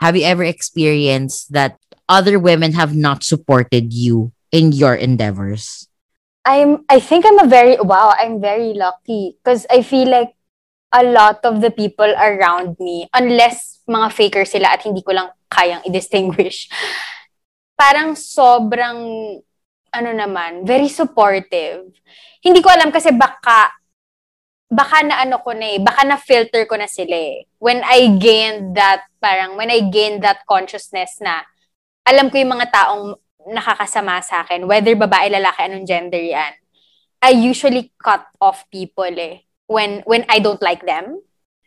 [0.00, 5.88] have you ever experienced that other women have not supported you in your endeavors?
[6.44, 10.34] I'm I think I'm a very wow, I'm very lucky because I feel like
[10.92, 15.30] a lot of the people around me, unless mga faker sila at hindi ko lang
[15.48, 16.68] kayang i-distinguish,
[17.80, 18.98] parang sobrang
[19.92, 21.88] ano naman, very supportive.
[22.42, 23.70] Hindi ko alam kasi baka
[24.72, 27.44] baka na ano ko na eh, baka na filter ko na sila eh.
[27.60, 31.44] When I gained that, parang, when I gained that consciousness na,
[32.08, 33.20] alam ko yung mga taong
[33.52, 36.56] nakakasama sa akin, whether babae, lalaki, anong gender yan,
[37.20, 41.20] I usually cut off people eh, when, when I don't like them.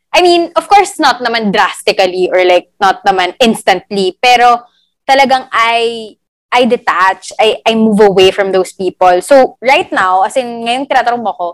[0.10, 4.66] I mean, of course, not naman drastically or like, not naman instantly, pero
[5.06, 6.18] talagang I,
[6.50, 9.22] I detach, I, I move away from those people.
[9.22, 11.48] So, right now, as in, ngayong tinatanong mo ko,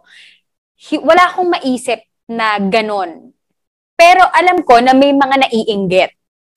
[1.02, 3.36] wala akong maisip na ganon.
[3.94, 6.12] Pero alam ko na may mga naiinggit.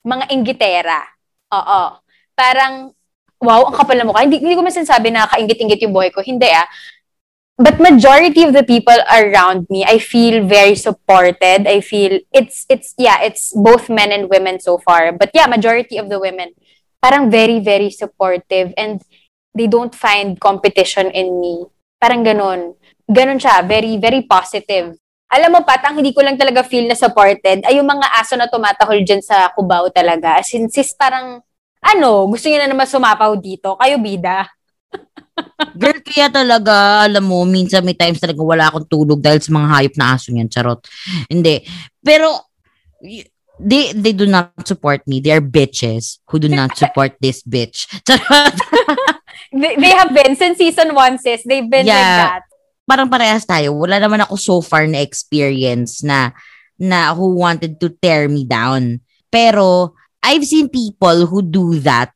[0.05, 1.01] Mga inggitera.
[1.53, 2.01] Oo.
[2.33, 2.89] Parang,
[3.41, 4.25] wow, ang kapal na mukha.
[4.25, 6.25] Hindi, hindi ko man sinasabi na kaingit-ingit yung buhay ko.
[6.25, 6.65] Hindi ah.
[7.55, 11.71] But majority of the people around me, I feel very supported.
[11.71, 15.15] I feel it's it's yeah, it's both men and women so far.
[15.15, 16.51] But yeah, majority of the women
[16.99, 19.05] parang very very supportive and
[19.55, 21.71] they don't find competition in me.
[22.03, 22.75] Parang ganun.
[23.05, 23.61] Ganun siya.
[23.64, 24.97] Very, very positive.
[25.29, 28.38] Alam mo, Pat, ang hindi ko lang talaga feel na supported ay yung mga aso
[28.38, 30.38] na tumatahol dyan sa Cubao talaga.
[30.38, 31.43] As in, sis, parang,
[31.83, 33.75] ano, gusto niya na naman sumapaw dito.
[33.77, 34.47] Kayo, bida.
[35.81, 39.69] Girl, kaya talaga, alam mo, minsan may times talaga wala akong tulog dahil sa mga
[39.75, 40.47] hayop na aso niyan.
[40.47, 40.81] Charot.
[41.27, 41.67] Hindi.
[41.99, 42.55] Pero,
[43.59, 45.19] they they do not support me.
[45.19, 47.90] They are bitches who do not support this bitch.
[48.07, 48.55] Charot.
[49.51, 51.43] they, they have been since season 1, sis.
[51.43, 51.99] They've been Yeah.
[51.99, 52.43] like that.
[52.85, 53.73] Parang parehas tayo.
[53.81, 56.37] Wala naman ako so far na experience na
[56.77, 59.01] na who wanted to tear me down.
[59.31, 62.12] Pero, I've seen people who do that.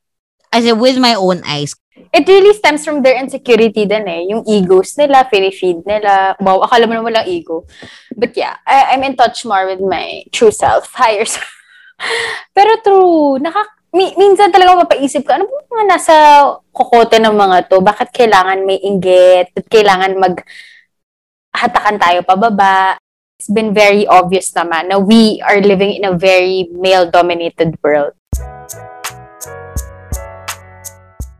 [0.53, 1.77] As in, with my own eyes.
[2.15, 4.33] It really stems from their insecurity din eh.
[4.33, 6.37] Yung egos nila, feed nila.
[6.41, 7.67] Wow, akala mo naman walang ego.
[8.17, 11.53] But yeah, I, I'm in touch more with my true self, higher self.
[12.57, 16.15] Pero true, naka, mi, minsan talaga mapaisip ka, ano ba mga nasa
[16.73, 17.81] kokote ng mga to?
[17.81, 19.53] Bakit kailangan may inggit?
[19.57, 20.37] At kailangan mag
[21.55, 23.01] hatakan tayo pababa?
[23.39, 28.19] It's been very obvious naman na we are living in a very male-dominated world.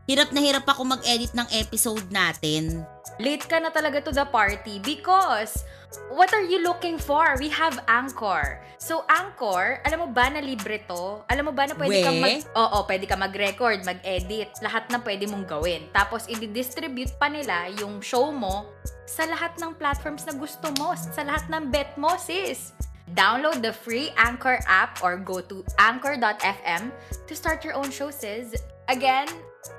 [0.07, 2.87] Hirap na hirap ako mag-edit ng episode natin.
[3.19, 5.67] Late ka na talaga to the party because
[6.07, 7.35] what are you looking for?
[7.35, 8.63] We have Anchor.
[8.79, 11.19] So, Anchor, alam mo ba na libre to?
[11.27, 12.05] Alam mo ba na pwede We?
[12.07, 12.47] kang mag...
[12.55, 14.55] Oo, pwede ka mag-record, mag-edit.
[14.63, 15.91] Lahat na pwede mong gawin.
[15.91, 18.71] Tapos, i-distribute pa nila yung show mo
[19.03, 20.95] sa lahat ng platforms na gusto mo.
[20.95, 22.71] Sa lahat ng bet mo, sis.
[23.11, 26.93] Download the free Anchor app or go to anchor.fm
[27.27, 28.55] to start your own show, sis.
[28.87, 29.27] Again,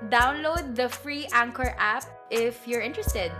[0.08, 3.32] download the free Anchor app if you're interested.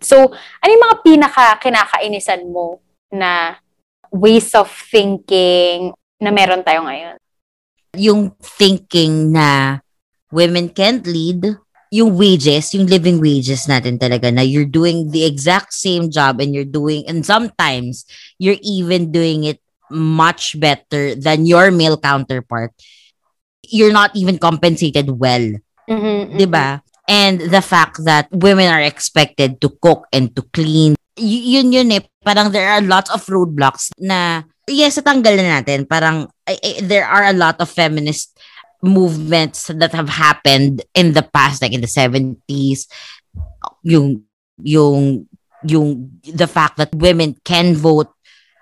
[0.00, 2.80] So, ano yung mga pinaka kinakainisan mo
[3.12, 3.60] na
[4.08, 7.16] ways of thinking na meron tayo ngayon?
[7.98, 9.80] Yung thinking na
[10.32, 11.60] women can't lead,
[11.92, 16.56] yung wages, yung living wages natin talaga na you're doing the exact same job and
[16.56, 18.08] you're doing, and sometimes
[18.40, 22.72] you're even doing it much better than your male counterpart.
[23.64, 25.58] You're not even compensated well.
[25.88, 26.84] Mm-hmm, 'di ba?
[27.08, 31.88] And the fact that women are expected to cook and to clean, y- yun yun
[31.96, 35.88] eh, parang there are lots of roadblocks na, yes, natanggal na natin.
[35.88, 38.36] Parang, I- I- there are a lot of feminist
[38.84, 42.84] movements that have happened in the past, like in the 70s,
[43.80, 44.28] yung,
[44.60, 45.24] yung,
[45.64, 48.12] yung, the fact that women can vote,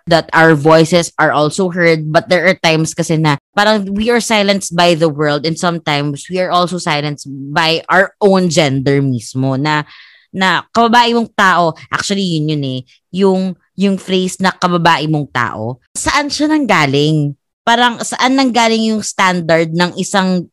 [0.07, 4.23] that our voices are also heard, but there are times kasi na parang we are
[4.23, 9.59] silenced by the world and sometimes we are also silenced by our own gender mismo
[9.59, 9.83] na
[10.31, 13.43] na kababae mong tao, actually yun yun eh, yung
[13.77, 17.35] yung phrase na kababae mong tao, saan siya nanggaling?
[17.67, 20.47] Parang saan nanggaling yung standard ng isang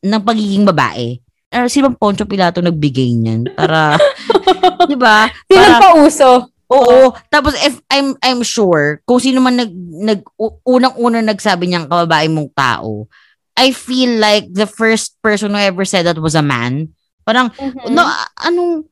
[0.00, 1.18] ng pagiging babae?
[1.50, 3.98] Uh, si Bang Poncho Pilato nagbigay niyan para
[4.86, 5.26] 'di ba?
[5.50, 6.49] Sino Para- pa uso?
[6.70, 7.10] Oo.
[7.28, 12.30] Tapos if I'm I'm sure kung sino man nag nag u- unang-unang nagsabi niyang kababae
[12.30, 13.10] mong tao,
[13.58, 16.94] I feel like the first person who ever said that was a man.
[17.26, 17.90] Parang Mhm.
[17.90, 18.06] no
[18.38, 18.86] anong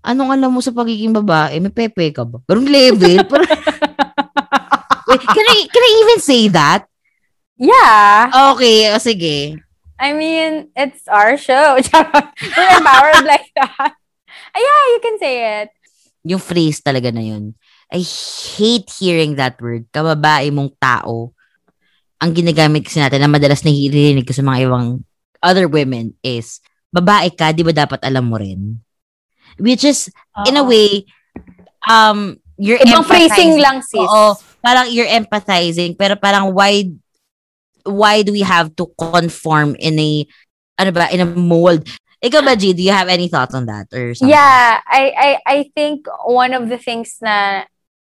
[0.00, 1.60] anong alam mo sa pagiging babae?
[1.60, 2.40] May pepe ka ba?
[2.42, 3.20] Parang level.
[3.30, 3.48] Parang,
[5.08, 6.84] Wait, can I can I even say that?
[7.56, 8.28] Yeah.
[8.54, 9.56] Okay, o sige.
[9.98, 11.74] I mean, it's our show.
[12.54, 13.92] We're empowered like that.
[14.54, 15.68] Ah, yeah, you can say it.
[16.28, 17.56] Yung phrase talaga na yun.
[17.88, 19.88] I hate hearing that word.
[19.88, 21.32] Kababae mong tao.
[22.20, 25.00] Ang ginagamit kasi natin na madalas nahihirinig ko sa mga ibang
[25.40, 26.60] other women is,
[26.92, 28.76] babae ka, di ba dapat alam mo rin?
[29.56, 30.12] Which is,
[30.44, 31.08] in a way,
[31.88, 34.02] um, you're Ibang phrasing lang, sis.
[34.02, 36.90] Oo, parang you're empathizing, pero parang why,
[37.86, 40.26] why do we have to conform in a,
[40.76, 41.86] ano ba, in a mold?
[42.18, 43.86] Ikaw ba, G, do you have any thoughts on that?
[43.94, 44.34] Or something?
[44.34, 47.62] Yeah, I, I, I think one of the things na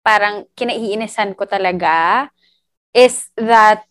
[0.06, 2.30] parang kinaiinisan ko talaga
[2.94, 3.82] is that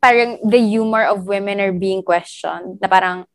[0.00, 2.80] parang the humor of women are being questioned.
[2.80, 3.28] Na parang,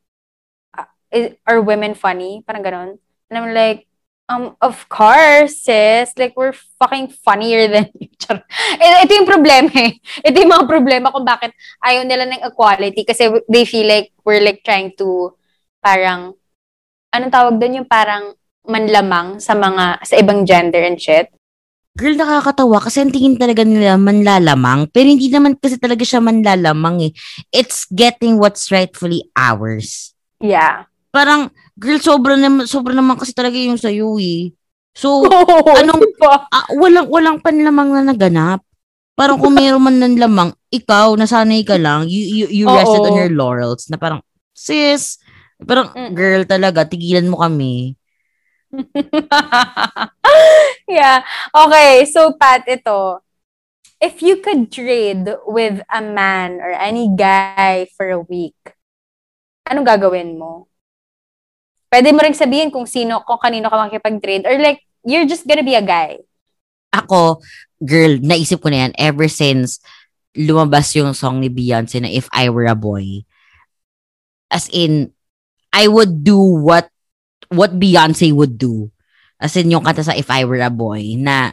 [0.74, 2.42] uh, is, are women funny?
[2.42, 2.98] Parang ganon.
[3.30, 3.86] And I'm like,
[4.26, 6.10] um, of course, sis.
[6.18, 8.10] Like, we're fucking funnier than you.
[8.82, 10.02] Eh, Ito yung problema eh.
[10.26, 11.54] Ito yung mga problema kung bakit
[11.86, 15.38] ayaw nila ng equality kasi they feel like we're like trying to
[15.86, 16.34] parang,
[17.14, 18.34] anong tawag doon yung parang
[18.66, 21.30] manlamang sa mga, sa ibang gender and shit.
[21.96, 24.90] Girl, nakakatawa kasi ang tingin talaga nila manlalamang.
[24.90, 27.12] Pero hindi naman kasi talaga siya manlalamang eh.
[27.54, 30.12] It's getting what's rightfully ours.
[30.44, 30.92] Yeah.
[31.14, 34.52] Parang, girl, sobra naman, sobra naman kasi talaga yung sa'yo eh.
[34.92, 35.24] So,
[35.80, 36.52] Anong pa?
[36.52, 38.60] ah, walang, walang panlamang na naganap.
[39.16, 43.08] Parang kung mayroon man ng lamang, ikaw, nasanay ka lang, you, you, you rested Oo.
[43.08, 44.20] on your laurels na parang,
[44.52, 45.16] sis,
[45.64, 46.12] parang, Mm.
[46.12, 47.96] girl talaga, tigilan mo kami.
[50.92, 51.24] yeah.
[51.56, 53.24] Okay, so Pat, ito.
[54.04, 58.60] If you could trade with a man or any guy for a week,
[59.64, 60.68] anong gagawin mo?
[61.88, 64.44] Pwede mo rin sabihin kung sino, kung kanino ka makikipag-trade.
[64.44, 66.20] Or like, you're just gonna be a guy.
[66.92, 67.40] Ako,
[67.80, 69.80] girl, naisip ko na yan ever since
[70.36, 73.24] lumabas yung song ni Beyonce na If I Were a Boy.
[74.52, 75.15] As in,
[75.76, 76.88] I would do what
[77.52, 78.88] what Beyonce would do.
[79.36, 81.52] As in, yung kanta sa If I Were a Boy na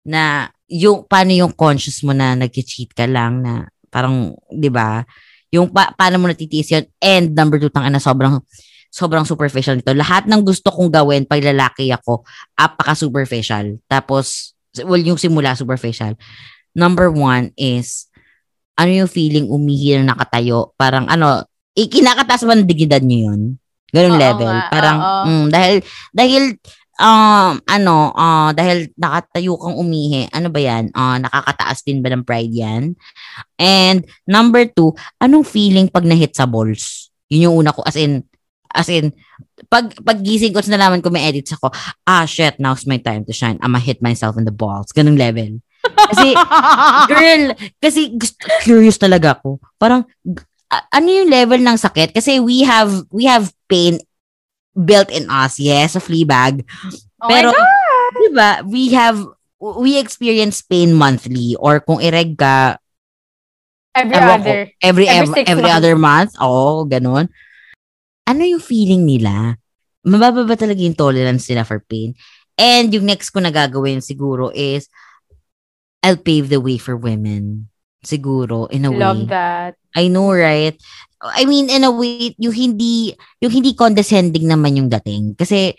[0.00, 5.04] na yung paano yung conscious mo na nag-cheat ka lang na parang 'di ba?
[5.52, 6.84] Yung pa- paano mo natitiis yun?
[6.98, 8.40] And number two tang na sobrang
[8.90, 9.92] sobrang superficial nito.
[9.92, 12.24] Lahat ng gusto kong gawin pag lalaki ako
[12.56, 16.16] apaka superficial tapos well yung simula superficial.
[16.72, 18.08] Number one is
[18.76, 20.74] ano yung feeling umihi na nakatayo?
[20.80, 21.46] Parang ano
[21.76, 23.40] ikinakataas ba ng dignidad nyo yun?
[23.92, 24.50] Ganun Oo level?
[24.56, 25.24] nga, parang oo.
[25.28, 25.76] mm, dahil
[26.10, 26.42] dahil
[26.96, 30.88] um ano ah dahil nakatayo kang umihi ano ba yan?
[30.96, 32.96] Ah, nakakataas din ba ng pride yan?
[33.60, 37.12] And number two anong feeling pag na-hit sa balls?
[37.28, 38.24] Yun yung una ko as in
[38.72, 39.12] as in
[39.68, 41.68] pag paggising ko tapos nalaman ko may edits ako
[42.08, 43.60] ah shit now's my time to shine.
[43.60, 44.88] I'ma hit myself in the balls.
[44.96, 45.60] Ganung level.
[45.84, 46.32] Kasi
[47.12, 47.42] girl
[47.76, 49.60] kasi gusto, curious talaga ako.
[49.76, 50.08] Parang
[50.70, 52.12] ano yung level ng sakit?
[52.14, 53.98] Kasi we have we have pain
[54.76, 56.60] built in us yes a Fleabag
[57.16, 57.48] Oh pero
[58.12, 59.16] di ba we have
[59.56, 62.76] we experience pain monthly or kung ireg ka
[63.96, 64.60] Every ko, other.
[64.84, 65.76] every Every every, months.
[65.80, 66.32] other month?
[66.44, 67.32] Oo ganun.
[68.28, 69.56] Ano yung feeling nila?
[70.04, 72.12] Mababa ba talaga yung tolerance nila for pain?
[72.60, 74.92] And yung next ko na gagawin siguro is
[76.04, 77.72] I'll pave the way for women
[78.06, 79.74] siguro in a way Love that.
[79.98, 80.78] I know, right?
[81.18, 85.34] I mean, in a way, yung hindi, yung hindi condescending naman yung dating.
[85.34, 85.72] Kasi,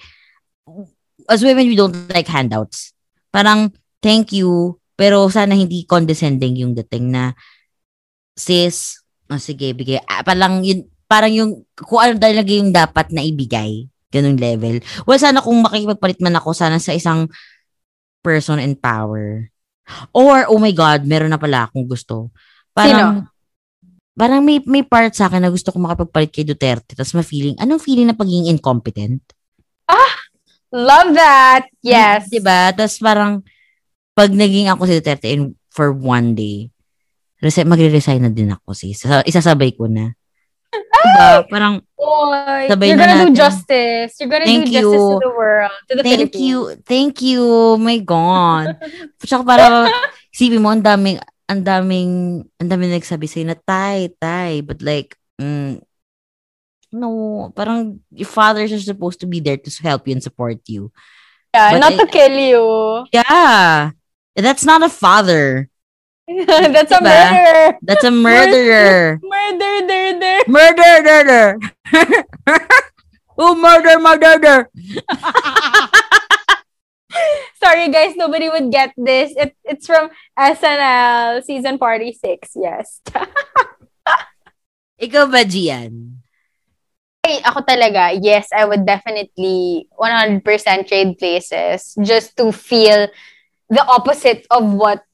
[1.29, 2.91] as women, we don't like handouts.
[3.31, 3.71] Parang,
[4.01, 7.37] thank you, pero sana hindi condescending yung dating na,
[8.33, 8.99] sis,
[9.29, 10.01] oh, sige, bigay.
[10.09, 13.85] Ah, parang yun, parang yung, kung ano talaga yung dapat na ibigay.
[14.09, 14.81] Ganung level.
[15.05, 17.29] Well, sana kung makikipagpalit man ako, sana sa isang
[18.25, 19.53] person in power.
[20.11, 22.29] Or, oh my God, meron na pala akong gusto.
[22.75, 23.23] Parang,
[24.13, 27.81] parang may, may part sa akin na gusto ko makapagpalit kay Duterte tapos ma-feeling, anong
[27.81, 29.23] feeling na pagiging incompetent?
[30.73, 31.71] Love that.
[31.79, 32.27] Yes.
[32.27, 32.75] Diba?
[32.75, 33.39] Tapos parang,
[34.11, 36.67] pag naging ako si Duterte in, for one day,
[37.39, 39.05] resi- magre-resign na din ako sis.
[39.05, 40.11] Sa- Isasabay ko na.
[41.07, 41.47] Diba?
[41.47, 43.35] Parang, Boy, Sabay you're na gonna do natin.
[43.35, 44.11] justice.
[44.19, 45.17] You're gonna Thank do justice you.
[45.17, 46.43] to the world, to the thank Philippines.
[46.43, 47.43] you, thank you,
[47.79, 48.77] my God.
[49.23, 49.87] Tsaka para,
[50.29, 52.11] isipin mo, ang daming, ang daming,
[52.59, 55.79] ang daming nagsabi sa'yo na, tay, tay, but like, mm,
[56.91, 60.91] no, parang, your fathers are supposed to be there to help you and support you.
[61.53, 62.63] Yeah, But not I- to kill you.
[63.11, 63.91] Yeah.
[64.37, 65.65] That's not a father.
[66.75, 67.07] That's a Diba?
[67.07, 67.77] murderer.
[67.81, 69.19] That's a murderer.
[69.23, 70.35] Murder, murder.
[70.47, 71.45] murder, murder.
[73.37, 74.57] Who murder, murder?
[77.63, 79.31] Sorry guys, nobody would get this.
[79.37, 82.51] It, it's from SNL season 46.
[82.55, 83.01] Yes.
[84.99, 86.19] Ikaw ba, Gian?
[87.23, 90.43] Ay, ako talaga, yes, I would definitely 100%
[90.87, 93.07] trade places just to feel
[93.69, 95.06] the opposite of what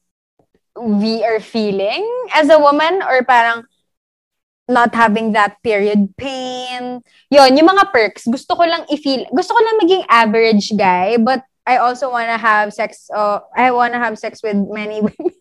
[0.78, 2.02] we are feeling
[2.34, 3.62] as a woman or parang
[4.68, 7.00] not having that period pain.
[7.30, 11.44] Yon, yung mga perks, gusto ko lang i-feel, gusto ko lang maging average guy, but
[11.66, 15.36] I also wanna have sex, uh, I wanna have sex with many women.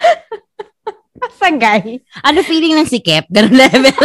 [1.40, 2.04] Sa guy.
[2.22, 3.26] Ano feeling ng sikip?
[3.32, 3.92] Ganun level.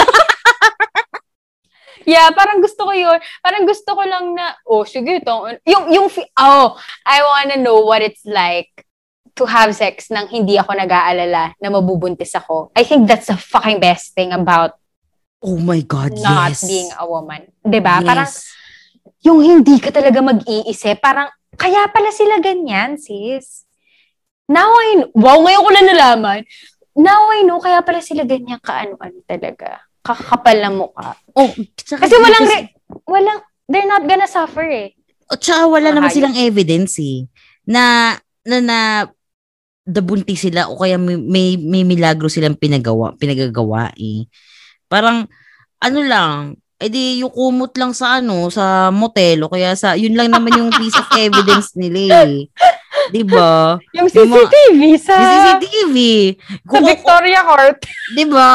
[2.01, 3.21] Yeah, parang gusto ko yun.
[3.45, 6.73] Parang gusto ko lang na, oh, sige, tong, yung, yung, oh,
[7.05, 8.73] I wanna know what it's like
[9.35, 12.71] to have sex nang hindi ako nag-aalala na mabubuntis ako.
[12.75, 14.77] I think that's the fucking best thing about
[15.41, 16.61] oh my God, not yes.
[16.65, 17.49] being a woman.
[17.65, 17.99] ba?
[17.99, 18.05] Yes.
[18.05, 18.29] Parang
[19.21, 23.65] yung hindi ka talaga mag-iisip, parang kaya pala sila ganyan, sis.
[24.49, 25.09] Now I know.
[25.13, 26.41] Wow, ngayon ko na nalaman.
[26.97, 29.81] Now I know, kaya pala sila ganyan kaano-ano talaga.
[30.01, 31.13] Kakakapal na mukha.
[31.37, 32.73] oh, tsaka, Kasi walang, re-
[33.05, 34.97] walang, they're not gonna suffer eh.
[35.29, 37.29] Oh, tsaka wala Mga naman silang evidence eh.
[37.69, 38.77] Na, na, na,
[39.81, 44.29] dabunti sila o kaya may, may, may milagro silang pinagawa, pinagagawa eh.
[44.85, 45.25] Parang,
[45.81, 50.29] ano lang, edi yung kumot lang sa ano, sa motel o kaya sa, yun lang
[50.29, 52.45] naman yung piece of evidence nila eh.
[53.09, 53.81] Diba?
[53.97, 55.95] Yung Yung mga- CCTV sa, Yung CCTV.
[56.37, 57.77] sa Kung, Victoria Court.
[58.17, 58.51] diba?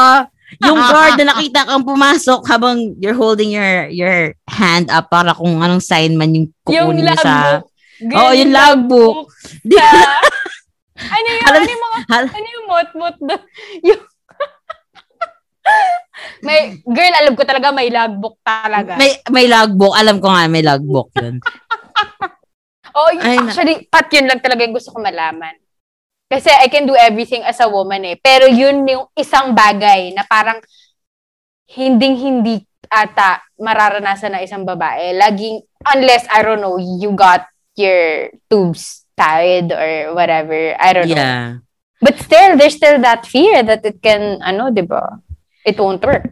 [0.57, 5.59] yung guard na nakita kang pumasok habang you're holding your your hand up para kung
[5.59, 7.33] anong sign man yung kukunin yung niya sa...
[7.59, 7.67] logbook.
[7.97, 9.17] Girl, Oo, yung logbook.
[9.67, 10.21] Sa-
[10.97, 13.43] ano yung, Alam- ano yung mga, ano yung mot-mot doon?
[13.85, 14.01] Yung,
[16.47, 18.97] may, girl, alam ko talaga may logbook talaga.
[18.97, 19.93] may, may logbook.
[19.93, 21.37] Alam ko nga, may logbook yun.
[22.97, 25.53] oh, y- Ay, na- actually, pat yun lang talaga yung gusto ko malaman.
[26.27, 28.19] Kasi I can do everything as a woman eh.
[28.19, 30.59] Pero yun yung isang bagay na parang
[31.71, 35.15] hinding-hindi ata mararanasan ng isang babae.
[35.15, 37.47] Laging, unless, I don't know, you got
[37.79, 40.77] your tubes tied or whatever.
[40.77, 41.17] I don't know.
[41.17, 41.65] Yeah.
[41.97, 45.17] But still, there's still that fear that it can, ano, di ba?
[45.65, 46.29] It won't work.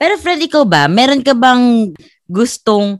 [0.00, 0.88] Pero friend, ikaw ba?
[0.88, 1.92] Meron ka bang
[2.26, 2.96] gustong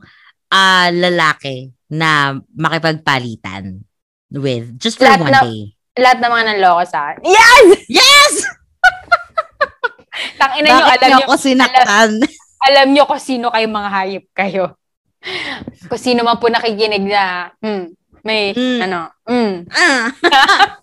[0.53, 3.81] ah, lalaki na makipagpalitan
[4.29, 5.73] with just for Lahat one na- day?
[5.97, 7.21] Lahat ng mga nanloko sa akin.
[7.25, 7.65] Yes!
[7.89, 8.33] Yes!
[10.39, 12.11] Tangina nyo, alam niyo nyo, ako sinaktan?
[12.69, 14.65] alam nyo kung sino kayo mga hayop kayo.
[15.89, 17.93] kung sino man po nakikinig na, hmm,
[18.23, 18.79] may, Mm.
[18.81, 19.53] ano, hmm.
[19.69, 20.07] Ah.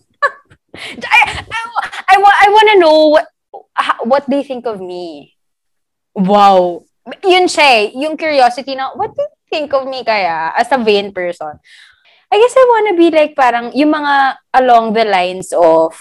[1.00, 1.18] I,
[1.50, 1.60] I,
[2.08, 3.26] I, I wanna know what,
[3.74, 5.34] ha- what they think of me.
[6.14, 6.84] Wow.
[7.24, 10.78] Yun siya eh, yung curiosity na, what do you think of me kaya as a
[10.78, 11.58] vain person?
[12.30, 15.98] I guess I wanna be like parang yung mga along the lines of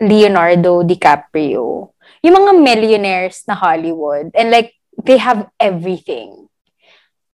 [0.00, 1.92] Leonardo DiCaprio.
[2.20, 4.28] Yung mga millionaires na Hollywood.
[4.36, 6.48] And like, they have everything.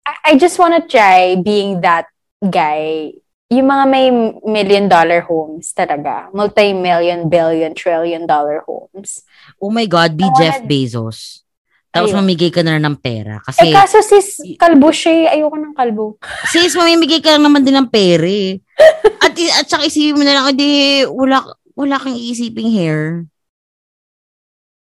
[0.07, 2.09] I, I just wanna try being that
[2.41, 3.13] guy.
[3.51, 4.07] Yung mga may
[4.47, 6.31] million dollar homes talaga.
[6.31, 9.27] Multi-million, billion, trillion dollar homes.
[9.59, 11.43] Oh my God, be wanna- Jeff Bezos.
[11.91, 12.23] Tapos Ayun.
[12.23, 13.43] mamigay ka na ng pera.
[13.43, 15.27] Eh, Kasi, kaso sis, kalbo siya eh.
[15.35, 16.15] Ayoko ng kalbo.
[16.47, 18.63] sis, mamimigay ka lang naman din ng pera eh.
[19.19, 21.43] At, at saka isipin mo na lang, hindi, wala,
[21.75, 23.27] wala kang iisiping hair.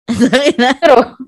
[0.79, 1.19] Pero,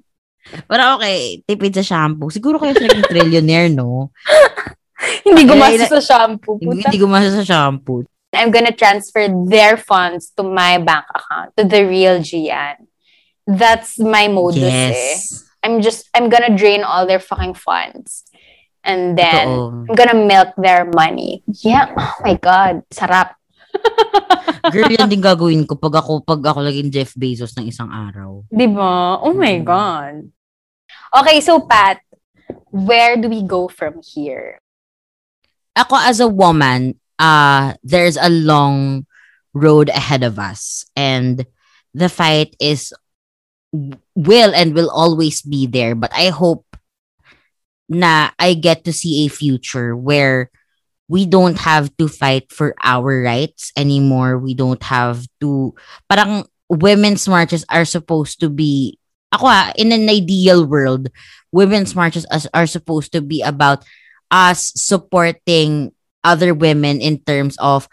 [0.64, 2.32] Pero okay, tipid sa shampoo.
[2.32, 4.08] Siguro kaya siya yung trillionaire, no?
[5.24, 6.58] hindi na- sa shampoo.
[6.58, 6.90] Puta.
[6.90, 8.04] hindi gumasa sa shampoo.
[8.36, 12.84] I'm gonna transfer their funds to my bank account, to the real Gian.
[13.48, 14.92] That's my modus eh.
[14.92, 15.46] Yes.
[15.64, 18.28] I'm just, I'm gonna drain all their fucking funds.
[18.84, 19.88] And then, Totoo.
[19.90, 21.42] I'm gonna milk their money.
[21.64, 21.90] Yeah.
[21.96, 22.84] Oh my God.
[22.92, 23.40] Sarap.
[24.74, 28.44] Girl, yan din gagawin ko pag ako, pag ako laging Jeff Bezos ng isang araw.
[28.50, 29.22] Di ba?
[29.22, 29.66] Oh my Mm.
[29.66, 30.16] God.
[31.16, 32.02] Okay, so Pat,
[32.70, 34.60] where do we go from here?
[35.76, 39.06] Ako as a woman, uh, there's a long
[39.54, 40.86] road ahead of us.
[40.96, 41.46] And
[41.94, 42.94] the fight is
[44.16, 45.96] will and will always be there.
[45.96, 46.66] But I hope
[47.90, 50.50] na I get to see a future where
[51.08, 54.38] we don't have to fight for our rights anymore.
[54.38, 55.76] We don't have to
[56.10, 58.98] parang women's marches are supposed to be
[59.32, 61.12] ako ah, in an ideal world,
[61.52, 63.84] women's marches as, are supposed to be about
[64.36, 65.96] us supporting
[66.28, 67.88] other women in terms of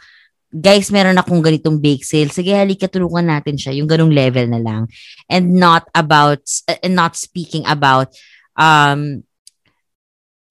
[0.50, 2.28] guys, meron akong ganitong bake sale.
[2.28, 3.78] Sige, halika, tulungan natin siya.
[3.78, 4.90] Yung ganong level na lang.
[5.30, 6.42] And not about,
[6.82, 8.10] and not speaking about
[8.58, 9.24] um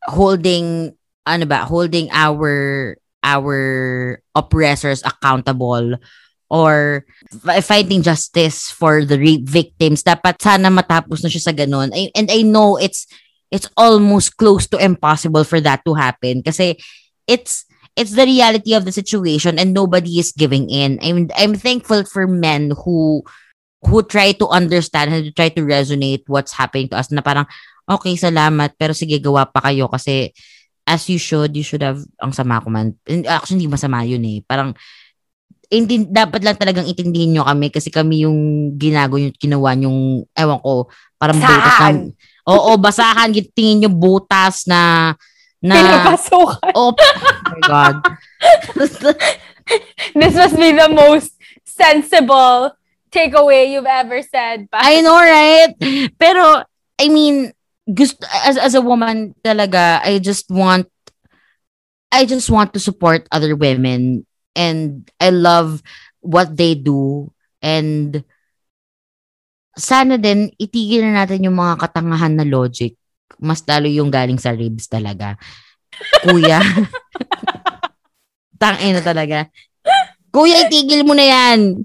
[0.10, 3.60] holding ano ba, holding our our
[4.34, 5.94] oppressors accountable
[6.50, 7.06] or
[7.46, 10.02] fi- fighting justice for the rape victims.
[10.02, 11.94] Dapat sana matapos na siya sa ganun.
[11.94, 13.06] And I know it's
[13.52, 16.80] it's almost close to impossible for that to happen kasi
[17.28, 17.68] it's
[18.00, 20.98] it's the reality of the situation and nobody is giving in.
[21.04, 23.22] I'm I'm thankful for men who
[23.84, 27.46] who try to understand and try to resonate what's happening to us na parang
[27.86, 30.32] okay, salamat pero sige gawa pa kayo kasi
[30.88, 32.98] as you should, you should have ang sama ko man.
[33.08, 34.42] Actually, hindi masama yun eh.
[34.44, 34.74] Parang
[35.72, 40.60] hindi, dapat lang talagang intindihin nyo kami kasi kami yung ginago yung ginawa yung ewan
[40.60, 41.96] ko, parang na, Basahan.
[42.48, 45.14] Oo, basahan, tingin nyo butas na
[45.62, 46.74] na Pinapasukan.
[46.74, 47.96] oh, my god.
[50.18, 52.74] This must be the most sensible
[53.14, 54.66] takeaway you've ever said.
[54.72, 54.82] Pat.
[54.84, 55.72] I know, right?
[56.18, 56.66] Pero,
[56.98, 57.54] I mean,
[57.86, 60.90] gusto, as, as a woman talaga, I just want,
[62.12, 64.26] I just want to support other women
[64.56, 65.84] and I love
[66.20, 67.32] what they do
[67.62, 68.24] and
[69.76, 72.96] sana din itigil na natin yung mga katangahan na logic.
[73.42, 75.40] Mas lalo yung galing sa ribs talaga.
[76.24, 76.60] Kuya.
[78.62, 79.50] Tangin na talaga.
[80.32, 81.82] Kuya, itigil mo na yan.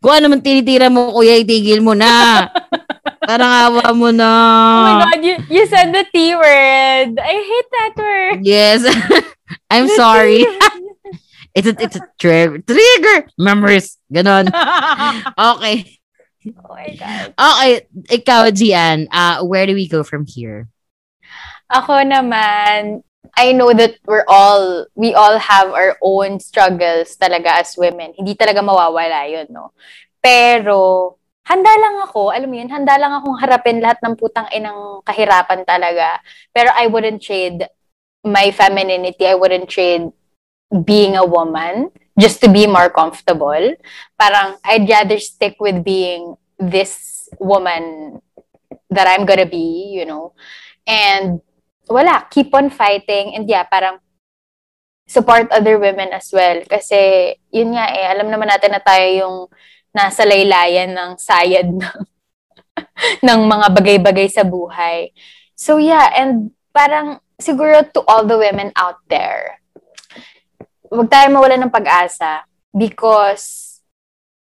[0.00, 2.48] Kung ano man tinitira mo, kuya, itigil mo na.
[3.20, 4.28] Parang awa mo na.
[4.28, 7.20] Oh my God, you, you said the T word.
[7.20, 8.38] I hate that word.
[8.42, 8.80] Yes.
[9.72, 10.42] I'm The sorry.
[11.50, 12.62] It's a, it's a trigger.
[12.62, 13.26] Trigger!
[13.34, 13.98] Memories.
[14.06, 14.46] Ganon.
[15.34, 15.98] Okay.
[16.40, 17.36] Oh my God.
[17.36, 17.72] Okay,
[18.08, 20.72] ikaw, Gian, uh, where do we go from here?
[21.68, 23.04] Ako naman,
[23.36, 28.16] I know that we're all, we all have our own struggles talaga as women.
[28.16, 29.76] Hindi talaga mawawala yun, no?
[30.24, 35.04] Pero, handa lang ako, alam mo yun, handa lang akong harapin lahat ng putang inang
[35.04, 36.24] kahirapan talaga.
[36.56, 37.68] Pero I wouldn't trade
[38.24, 40.08] my femininity, I wouldn't trade
[40.72, 43.74] being a woman just to be more comfortable.
[44.18, 48.20] Parang, I'd rather stick with being this woman
[48.90, 50.32] that I'm gonna be, you know.
[50.86, 51.40] And,
[51.88, 53.34] wala, keep on fighting.
[53.34, 53.98] And yeah, parang,
[55.10, 56.62] support other women as well.
[56.70, 59.36] Kasi, yun nga eh, alam naman natin na tayo yung
[59.90, 61.98] nasa laylayan ng sayad ng,
[63.26, 65.10] ng mga bagay-bagay sa buhay.
[65.58, 69.59] So yeah, and parang siguro to all the women out there,
[70.90, 73.70] wag tayo mawala ng pag-asa because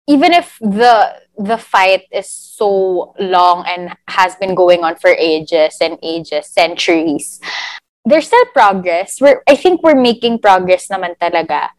[0.07, 5.77] even if the the fight is so long and has been going on for ages
[5.81, 7.39] and ages, centuries,
[8.05, 9.19] there's still progress.
[9.21, 11.71] We're I think we're making progress naman talaga.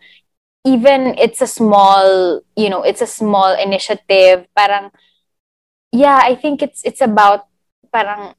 [0.65, 4.49] Even it's a small, you know, it's a small initiative.
[4.57, 4.91] Parang
[5.93, 7.47] yeah, I think it's it's about
[7.93, 8.35] parang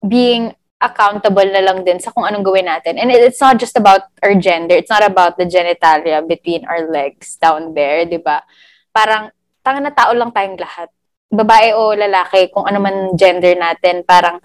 [0.00, 3.02] being accountable na lang din sa kung anong gawin natin.
[3.02, 4.78] And it's not just about our gender.
[4.78, 8.46] It's not about the genitalia between our legs down there, di ba?
[8.94, 9.34] Parang,
[9.66, 10.88] tanga na tao lang tayong lahat.
[11.28, 14.38] Babae o lalaki, kung ano man gender natin, parang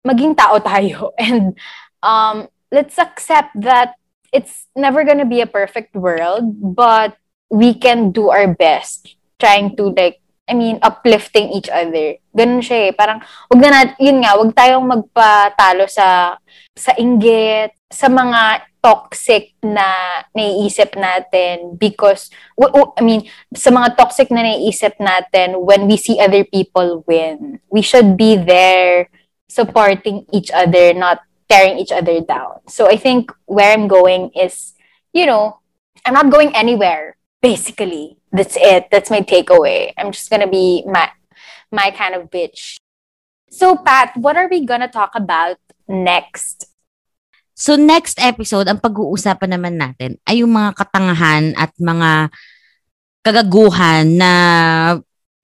[0.00, 1.12] maging tao tayo.
[1.20, 1.54] And
[2.00, 4.00] um, let's accept that
[4.32, 7.20] it's never gonna be a perfect world, but
[7.52, 12.20] we can do our best trying to like I mean, uplifting each other.
[12.36, 12.92] Ganun siya eh.
[12.92, 16.36] Parang, wag na natin, yun nga, wag tayong magpatalo sa,
[16.76, 22.28] sa inggit, sa mga toxic na naiisip natin because,
[22.60, 23.24] I mean,
[23.56, 27.64] sa mga toxic na naiisip natin when we see other people win.
[27.72, 29.08] We should be there
[29.48, 32.60] supporting each other, not tearing each other down.
[32.68, 34.76] So I think where I'm going is,
[35.16, 35.64] you know,
[36.04, 38.88] I'm not going anywhere, basically that's it.
[38.88, 39.92] That's my takeaway.
[40.00, 41.12] I'm just gonna be my
[41.68, 42.80] my kind of bitch.
[43.52, 46.64] So Pat, what are we gonna talk about next?
[47.52, 52.32] So next episode, ang pag-uusapan naman natin ay yung mga katangahan at mga
[53.22, 54.32] kagaguhan na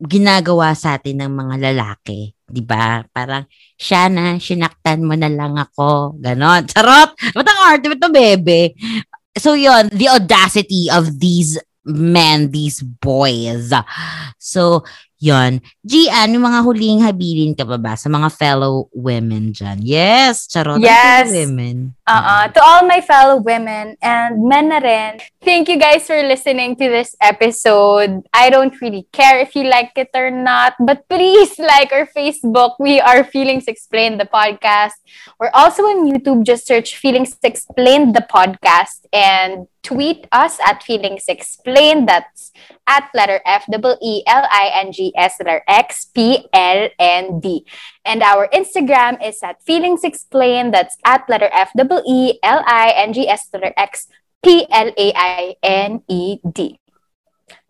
[0.01, 2.33] ginagawa sa atin ng mga lalaki.
[2.51, 3.07] 'di ba?
[3.15, 3.47] Parang
[3.79, 6.19] siya na, sinaktan mo na lang ako.
[6.19, 6.67] Ganon.
[6.73, 7.15] Charot!
[7.15, 8.75] Ba't ang arte mo to, bebe?
[9.39, 11.55] So yon the audacity of these
[11.95, 13.73] men, these boys.
[14.39, 14.85] So,
[15.21, 19.81] yon Gian, yung mga huling habilin ka pa ba sa mga fellow women dyan?
[19.81, 20.81] Yes, charot.
[20.81, 21.33] Yes.
[21.33, 21.97] Women.
[22.05, 22.49] Uh-uh.
[22.53, 26.89] To all my fellow women and men na rin, thank you guys for listening to
[26.91, 28.23] this episode.
[28.35, 32.77] I don't really care if you like it or not, but please like our Facebook.
[32.79, 34.99] We are Feelings Explained, the podcast.
[35.39, 36.45] We're also on YouTube.
[36.45, 42.09] Just search Feelings Explained, the podcast, and tweet us at Feelings Explained.
[42.09, 42.53] That's
[42.87, 43.65] at letter F
[45.17, 47.67] double L I N G S letter X P L N D.
[48.05, 50.75] And our Instagram is at Feelings Explained.
[50.75, 54.09] That's at letter F double E L I N G S letter X
[54.45, 56.81] P L A I N E D.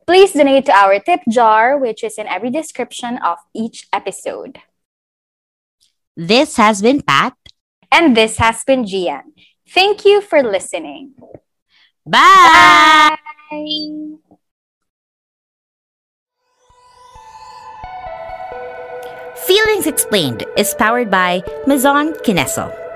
[0.06, 4.58] Please donate to our tip jar, which is in every description of each episode.
[6.16, 7.34] This has been Pat.
[7.92, 9.32] And this has been Gian.
[9.68, 11.14] Thank you for listening.
[12.06, 13.16] Bye!
[13.50, 14.19] Bye.
[19.50, 22.89] Feelings Explained is powered by Maison Kineso.